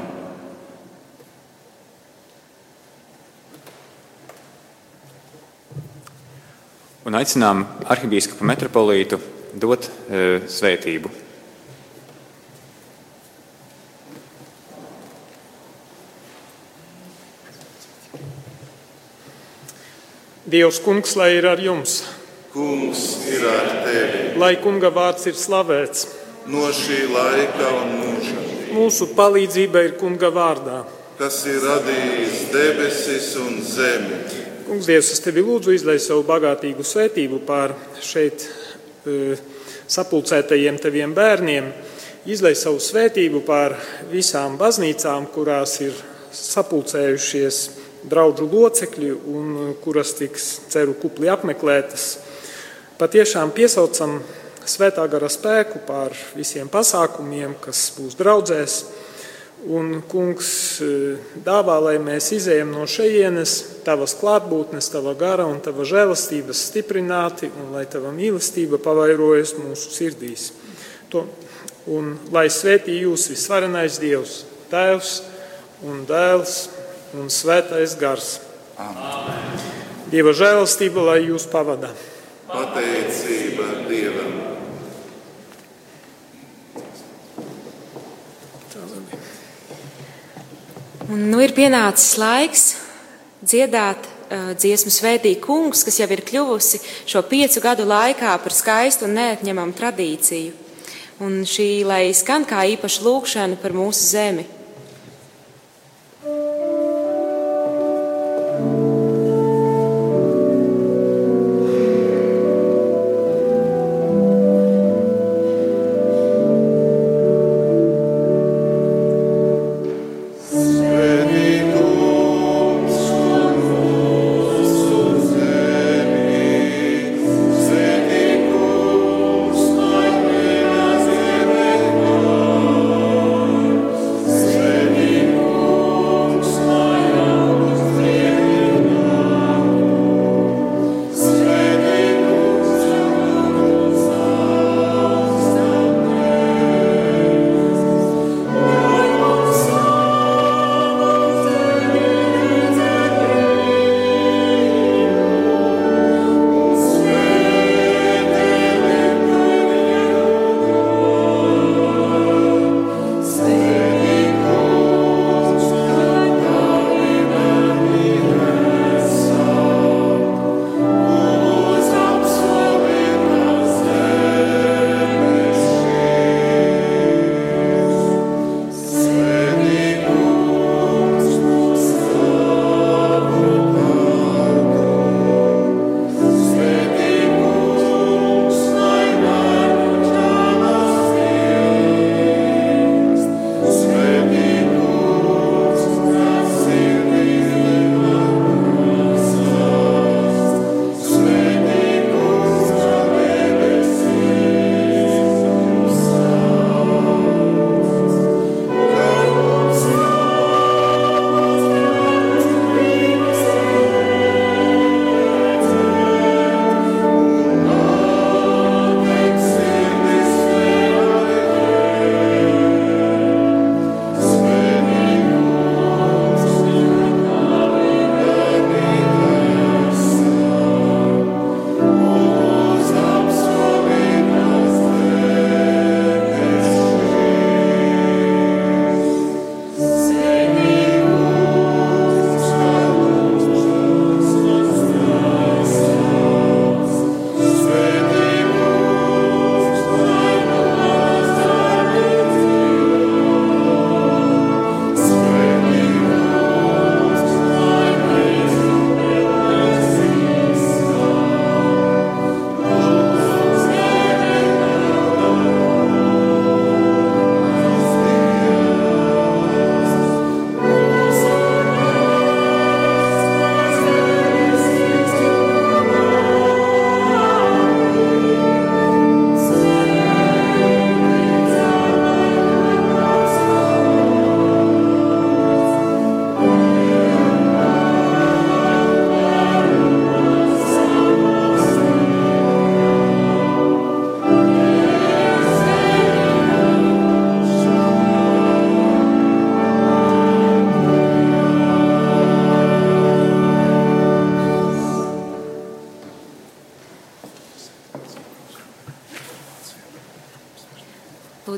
Un 7.06 7.14
aicinām 7.18 7.66
arhibīskapu 7.86 8.46
metropolītu 8.50 9.20
dot 9.56 9.88
e, 10.10 10.42
svētību. 10.52 11.12
Dievs, 20.46 20.78
kungs, 20.86 21.16
lai 21.18 21.32
ir 21.40 21.48
ar 21.50 21.58
jums. 21.58 22.04
Kungs 22.54 23.02
ir 23.28 23.48
ar 23.50 23.72
tevi. 23.82 24.20
Lai 24.38 24.54
kunga 24.62 24.92
vārds 24.94 25.26
ir 25.32 25.34
slavēts. 25.40 26.06
No 26.54 26.68
šī 26.70 27.08
laika 27.10 27.72
un 27.80 27.96
mūža. 27.98 28.44
Mūsu 28.76 29.08
palīdzība 29.18 29.82
ir 29.88 29.96
kunga 29.98 30.30
vārdā. 30.30 30.84
Kas 31.18 31.40
ir 31.50 31.64
radījis 31.64 32.44
debesis 32.54 33.32
un 33.42 33.58
zemi. 33.66 34.20
Kungs, 34.68 34.86
Dievs, 34.86 35.10
es 35.16 35.24
tevi 35.24 35.42
lūdzu 35.46 35.74
izlai 35.74 35.98
savu 36.04 36.22
bagātīgu 36.28 36.86
svētību 36.86 37.42
pār 37.48 37.74
šeit 38.04 38.46
sapulcētajiem 39.88 40.80
teviem 40.82 41.14
bērniem, 41.16 41.70
izlai 42.26 42.56
savu 42.58 42.82
svētību 42.82 43.44
pār 43.46 43.78
visām 44.12 44.58
baznīcām, 44.58 45.28
kurās 45.34 45.78
ir 45.86 45.98
sapulcējušies 46.36 47.60
draugu 48.10 48.48
locekļi 48.50 49.12
un 49.32 49.76
kuras 49.84 50.14
tiks, 50.18 50.50
ceru, 50.74 50.96
kupli 51.00 51.30
apmeklētas. 51.32 52.08
Patiešām 53.00 53.52
piesaucam 53.56 54.20
svētā 54.66 55.06
gara 55.12 55.30
spēku 55.30 55.82
pār 55.88 56.16
visiem 56.36 56.70
pasākumiem, 56.72 57.58
kas 57.62 57.90
būs 57.98 58.18
draudzēs 58.20 58.78
Un, 59.66 60.04
kungs, 60.06 60.50
e, 60.84 61.16
dāvā, 61.42 61.80
lai 61.82 61.96
mēs 61.98 62.28
izējām 62.36 62.70
no 62.76 62.84
šejienes, 62.86 63.54
tavas 63.86 64.14
klātbūtnes, 64.20 64.92
tava 64.94 65.16
gara 65.18 65.48
un 65.50 65.58
tava 65.66 65.88
žēlastības 65.90 66.62
stiprināti, 66.70 67.50
un 67.50 67.74
lai 67.74 67.88
tava 67.90 68.12
mīlestība 68.14 68.78
pavairojas 68.84 69.56
mūsu 69.58 69.90
sirdīs. 69.96 70.52
To, 71.10 71.26
un 71.90 72.14
lai 72.36 72.46
svētī 72.54 73.00
jūs 73.02 73.26
visvarenais 73.34 73.98
Dievs, 74.02 74.44
Tēvs 74.70 75.16
un 75.86 76.06
Dēls 76.10 76.58
un 77.18 77.34
Svētais 77.34 77.98
Gars. 77.98 78.36
Amen. 78.78 79.66
Dieva 80.14 80.36
žēlastība, 80.38 81.10
lai 81.10 81.22
jūs 81.26 81.48
pavadā. 81.50 81.90
Pateicība 82.52 83.88
Dievam! 83.90 84.46
Un 91.06 91.28
nu 91.30 91.38
ir 91.44 91.52
pienācis 91.54 92.16
laiks 92.18 92.62
dziedāt 93.46 94.08
uh, 94.08 94.54
dziesmu 94.58 94.90
Svētī 94.90 95.36
kungs, 95.38 95.84
kas 95.86 96.00
jau 96.00 96.08
ir 96.10 96.24
kļuvusi 96.26 96.80
šo 97.06 97.22
piecu 97.30 97.62
gadu 97.62 97.86
laikā 97.86 98.32
par 98.42 98.56
skaistu 98.56 99.06
un 99.06 99.14
neatņemamu 99.20 99.76
tradīciju. 99.78 100.56
Un 101.22 101.44
šī, 101.46 101.86
lai 101.86 102.10
skan 102.18 102.48
kā 102.50 102.64
īpaša 102.74 103.06
lūkšana 103.06 103.60
par 103.62 103.76
mūsu 103.78 104.10
zemi. 104.16 104.48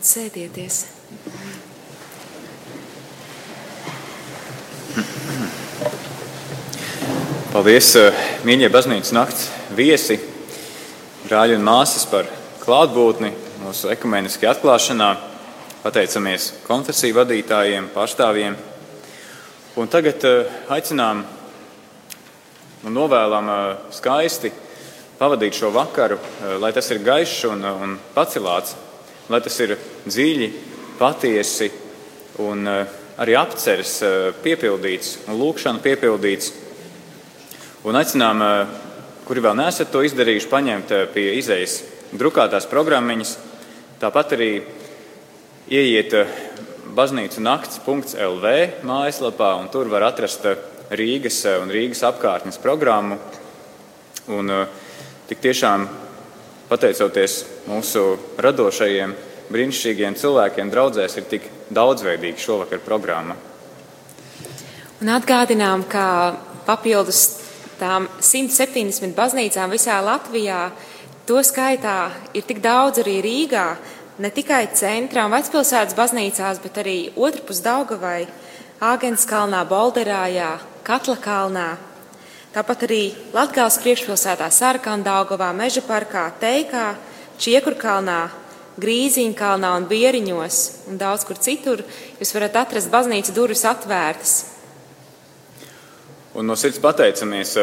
Lūdzu, 0.07 0.31
sēdieties! 0.31 0.85
Paldies, 7.51 7.89
eh, 7.95 8.13
mīļie 8.47 8.69
baznīcas 8.71 9.11
nakts 9.11 9.49
viesi, 9.75 10.19
brāļi 11.27 11.57
un 11.57 11.63
māsas 11.67 12.07
par 12.07 12.25
klātbūtni 12.63 13.33
mūsu 13.65 13.91
ekumeniskajā 13.91 14.55
atklāšanā. 14.55 15.11
Pateicamies 15.83 16.53
konfesiju 16.67 17.19
vadītājiem, 17.19 17.91
pārstāvjiem. 17.91 18.55
Un 19.75 19.87
tagad 19.87 20.23
eh, 20.23 20.57
aicinām 20.69 21.25
un 22.85 22.93
novēlam 22.93 23.49
eh, 23.49 23.77
skaisti 23.91 24.55
pavadīt 25.19 25.53
šo 25.57 25.71
vakaru, 25.73 26.19
lai 26.61 26.71
tas 26.71 26.91
ir 26.93 27.03
gaišs 27.03 27.47
un, 27.49 27.63
un 27.65 27.95
pacelāts, 28.13 28.75
lai 29.29 29.41
tas 29.43 29.59
ir 29.63 29.75
dziļi, 30.07 30.47
patiesi 30.99 31.67
un 32.43 32.67
arī 32.67 33.35
apceres 33.37 33.97
piepildīts 34.43 35.17
un 35.27 35.39
lūkšana 35.41 35.83
piepildīts. 35.83 36.51
Un 37.87 37.97
aicinām, 37.99 38.41
kuri 39.27 39.43
vēl 39.43 39.57
neesat 39.59 39.91
to 39.91 40.03
izdarījuši, 40.05 40.49
paņemt 40.51 40.93
pie 41.13 41.27
izējas 41.39 41.81
drukātās 42.17 42.69
programmiņas, 42.71 43.35
tāpat 44.01 44.35
arī 44.37 44.51
ieiet 45.67 46.15
baznīcu 46.97 47.43
nakts.lv 47.43 48.53
mājaslapā, 48.87 49.51
un 49.59 49.69
tur 49.73 49.91
var 49.91 50.07
atrast 50.07 50.47
Rīgas 50.87 51.41
un 51.59 51.71
Rīgas 51.73 52.05
apkārtnes 52.07 52.61
programmu. 52.63 53.19
Un, 54.31 54.51
tik 55.27 55.39
tiešām 55.43 55.85
pateicoties 56.67 57.41
mūsu 57.67 58.17
radošajiem, 58.43 59.15
brīnišķīgiem 59.51 60.17
cilvēkiem, 60.19 60.71
draudzēs 60.71 61.17
ir 61.19 61.27
tik 61.31 61.47
daudzveidīga 61.73 62.43
šovakar 62.43 62.83
programma. 62.83 63.37
Un 65.01 65.11
atgādinām, 65.13 65.85
ka 65.87 66.35
papildus 66.67 67.37
tām 67.79 68.07
170 68.19 69.13
baznīcām 69.15 69.71
visā 69.71 69.99
Latvijā, 70.03 70.71
to 71.27 71.39
skaitā 71.45 72.09
ir 72.33 72.45
tik 72.47 72.63
daudz 72.63 73.03
arī 73.03 73.19
Rīgā, 73.23 73.67
ne 74.23 74.31
tikai 74.33 74.65
centrā 74.73 75.27
un 75.27 75.35
vecpilsētas 75.35 75.95
baznīcās, 75.97 76.61
bet 76.63 76.79
arī 76.81 76.97
otrpus 77.15 77.61
Daugavai, 77.65 78.25
Āgenskalnā, 78.81 79.63
Bolderājā, 79.69 80.57
Katlakalnā. 80.85 81.69
Tāpat 82.57 82.87
arī 82.87 83.11
Latgāles 83.35 83.75
priekšpilsētā 83.83 84.47
Sarkandaugavā, 84.49 85.51
Meža 85.53 85.83
parkā, 85.85 86.23
Teikā, 86.41 86.95
Čiekurkalnā, 87.37 88.31
Grīziņkalnā 88.81 89.69
un 89.77 89.85
Bieriņos 89.85 90.57
un 90.89 90.97
daudz 90.97 91.27
kur 91.29 91.37
citur 91.37 91.83
jūs 92.17 92.33
varat 92.33 92.57
atrast 92.63 92.89
baznīcas 92.89 93.35
durvis 93.35 93.61
atvērtas. 93.61 94.33
Un 96.33 96.49
no 96.49 96.57
sirds 96.57 96.81
pateicamies 96.81 97.53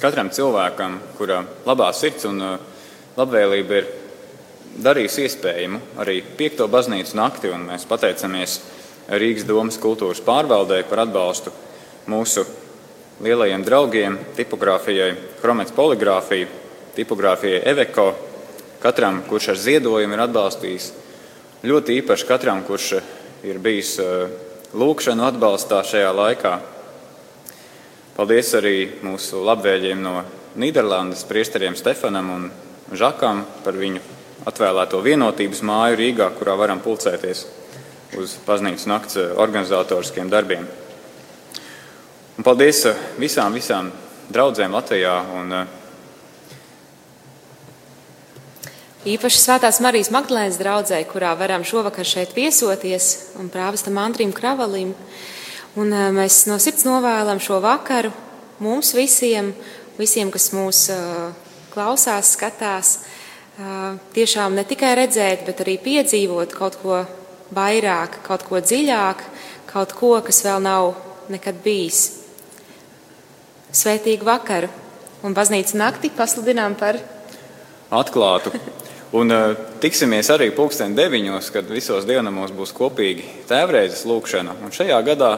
katram 0.00 0.32
cilvēkam, 0.34 0.98
kura 1.14 1.44
labā 1.62 1.92
sirds 1.94 2.26
un 2.26 2.42
labvēlība 3.14 3.78
ir 3.78 3.88
darījusi 4.82 5.28
iespējamu 5.28 5.78
arī 6.02 6.18
piekto 6.34 6.66
baznīcu 6.74 7.20
nakti, 7.22 7.54
un 7.54 7.70
mēs 7.70 7.86
pateicamies 7.86 8.58
Rīgas 9.14 9.46
domas 9.46 9.78
kultūras 9.78 10.26
pārvaldē 10.26 10.82
par 10.90 11.06
atbalstu 11.06 11.54
mūsu 12.10 12.63
lielajiem 13.22 13.64
draugiem, 13.64 14.18
tipogrāfijai, 14.36 15.14
Chromets 15.40 15.74
poligrāfija, 15.74 16.48
tipogrāfijai 16.96 17.62
Eveko, 17.70 18.12
katram, 18.82 19.22
kurš 19.28 19.52
ar 19.52 19.60
ziedojumu 19.60 20.16
ir 20.16 20.24
atbalstījis, 20.26 20.90
ļoti 21.64 21.98
īpaši 22.00 22.28
katram, 22.28 22.62
kurš 22.66 22.96
ir 23.46 23.60
bijis 23.62 23.96
lūkšanu 24.74 25.26
atbalstā 25.28 25.82
šajā 25.86 26.10
laikā. 26.14 26.54
Paldies 28.14 28.52
arī 28.58 28.76
mūsu 29.02 29.42
labvēlīgiem 29.46 30.02
no 30.02 30.20
Nīderlandes 30.58 31.24
priesteriem 31.26 31.74
Stefanam 31.78 32.30
un 32.30 32.50
Žakam 32.94 33.40
par 33.64 33.74
viņu 33.78 34.02
atvēlēto 34.46 35.00
vienotības 35.02 35.62
māju 35.66 35.96
Rīgā, 35.98 36.28
kurā 36.36 36.54
varam 36.58 36.82
pulcēties 36.84 37.46
uz 38.20 38.36
baznīcas 38.46 38.86
nakts 38.86 39.18
organizatoriskiem 39.18 40.30
darbiem. 40.30 40.68
Un 42.34 42.42
paldies 42.42 42.80
visām, 43.14 43.54
visām 43.54 43.92
draudzēm 44.34 44.72
Latvijā. 44.74 45.14
Un, 45.38 45.52
Īpaši 49.04 49.38
Svētās 49.38 49.78
Marijas 49.84 50.08
Magdalēnas 50.10 50.58
draudzē, 50.58 50.98
kurā 51.06 51.34
varam 51.38 51.62
šovakar 51.62 52.08
šeit 52.08 52.32
viesoties, 52.34 53.36
un 53.38 53.50
prāvestam 53.52 54.00
Andrim 54.02 54.32
Kravalim. 54.34 54.94
Un 55.78 55.94
mēs 56.16 56.40
no 56.48 56.56
sirds 56.58 56.86
novēlam 56.88 57.38
šo 57.38 57.60
vakaru 57.62 58.10
mums 58.64 58.94
visiem, 58.96 59.52
visiem 60.00 60.32
kas 60.34 60.48
mūs 60.56 60.88
klausās, 61.70 62.32
skatās, 62.34 62.96
tiešām 64.16 64.58
ne 64.58 64.66
tikai 64.66 64.94
redzēt, 65.04 65.46
bet 65.46 65.62
arī 65.62 65.76
piedzīvot 65.86 66.58
kaut 66.58 66.80
ko 66.82 67.04
vairāk, 67.54 68.24
kaut 68.26 68.42
ko 68.48 68.58
dziļāk, 68.58 69.24
kaut 69.70 69.94
ko, 69.94 70.16
kas 70.24 70.42
vēl 70.48 70.66
nav 70.66 70.94
nekad 71.30 71.62
bijis. 71.62 72.23
Svētīgu 73.74 74.26
vakaru 74.26 74.68
un 75.26 75.34
baznīcas 75.34 75.74
nakti 75.74 76.12
pasludinām 76.14 76.76
par 76.78 77.00
atklātu. 77.90 78.52
Un 79.14 79.30
uh, 79.30 79.54
tiksimies 79.82 80.30
arī 80.34 80.48
pulksten 80.54 80.94
deviņos, 80.94 81.50
kad 81.54 81.68
visos 81.70 82.06
dienamos 82.06 82.50
būs 82.54 82.74
kopīgi 82.74 83.26
tēvreizes 83.50 84.04
lūkšana. 84.10 84.56
Un 84.62 84.74
šajā 84.74 84.98
gadā 85.06 85.30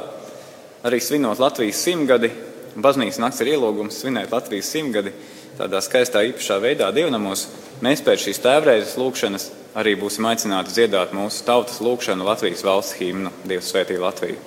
arī 0.87 1.01
svinot 1.01 1.41
Latvijas 1.41 1.81
simtgadi, 1.85 2.31
baznīcas 2.77 3.21
nakts 3.21 3.41
ir 3.45 3.55
ielūgums 3.55 4.01
svinēt 4.01 4.33
Latvijas 4.33 4.73
simtgadi 4.73 5.13
tādā 5.57 5.81
skaistā 5.85 6.25
īpašā 6.31 6.61
veidā 6.65 6.91
dievnamos. 6.97 7.47
Mēs 7.85 8.05
pēc 8.05 8.29
šīs 8.29 8.43
tēvreizes 8.45 8.97
lūkšanas 9.01 9.49
arī 9.77 9.97
būsim 10.01 10.29
aicināti 10.29 10.77
dziedāt 10.77 11.17
mūsu 11.17 11.45
tautas 11.49 11.81
lūkšanu 11.85 12.25
Latvijas 12.25 12.65
valsts 12.65 13.01
himnu 13.01 13.33
Dievs 13.45 13.73
svētī 13.73 14.01
Latviju. 14.01 14.41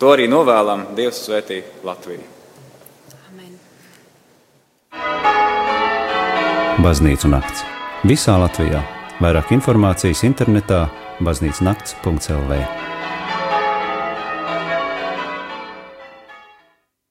To 0.00 0.12
arī 0.12 0.28
novēlam 0.32 0.90
Dievs 0.96 1.24
svētī 1.24 1.62
Latviju. 1.84 2.37
Baznīcu 6.84 7.30
nakts 7.32 7.64
visā 8.06 8.36
Latvijā. 8.38 8.84
Vairāk 9.18 9.50
informācijas 9.56 10.22
internetā 10.28 10.84
baznīcas 11.26 11.64
nakts.lv. 11.66 12.62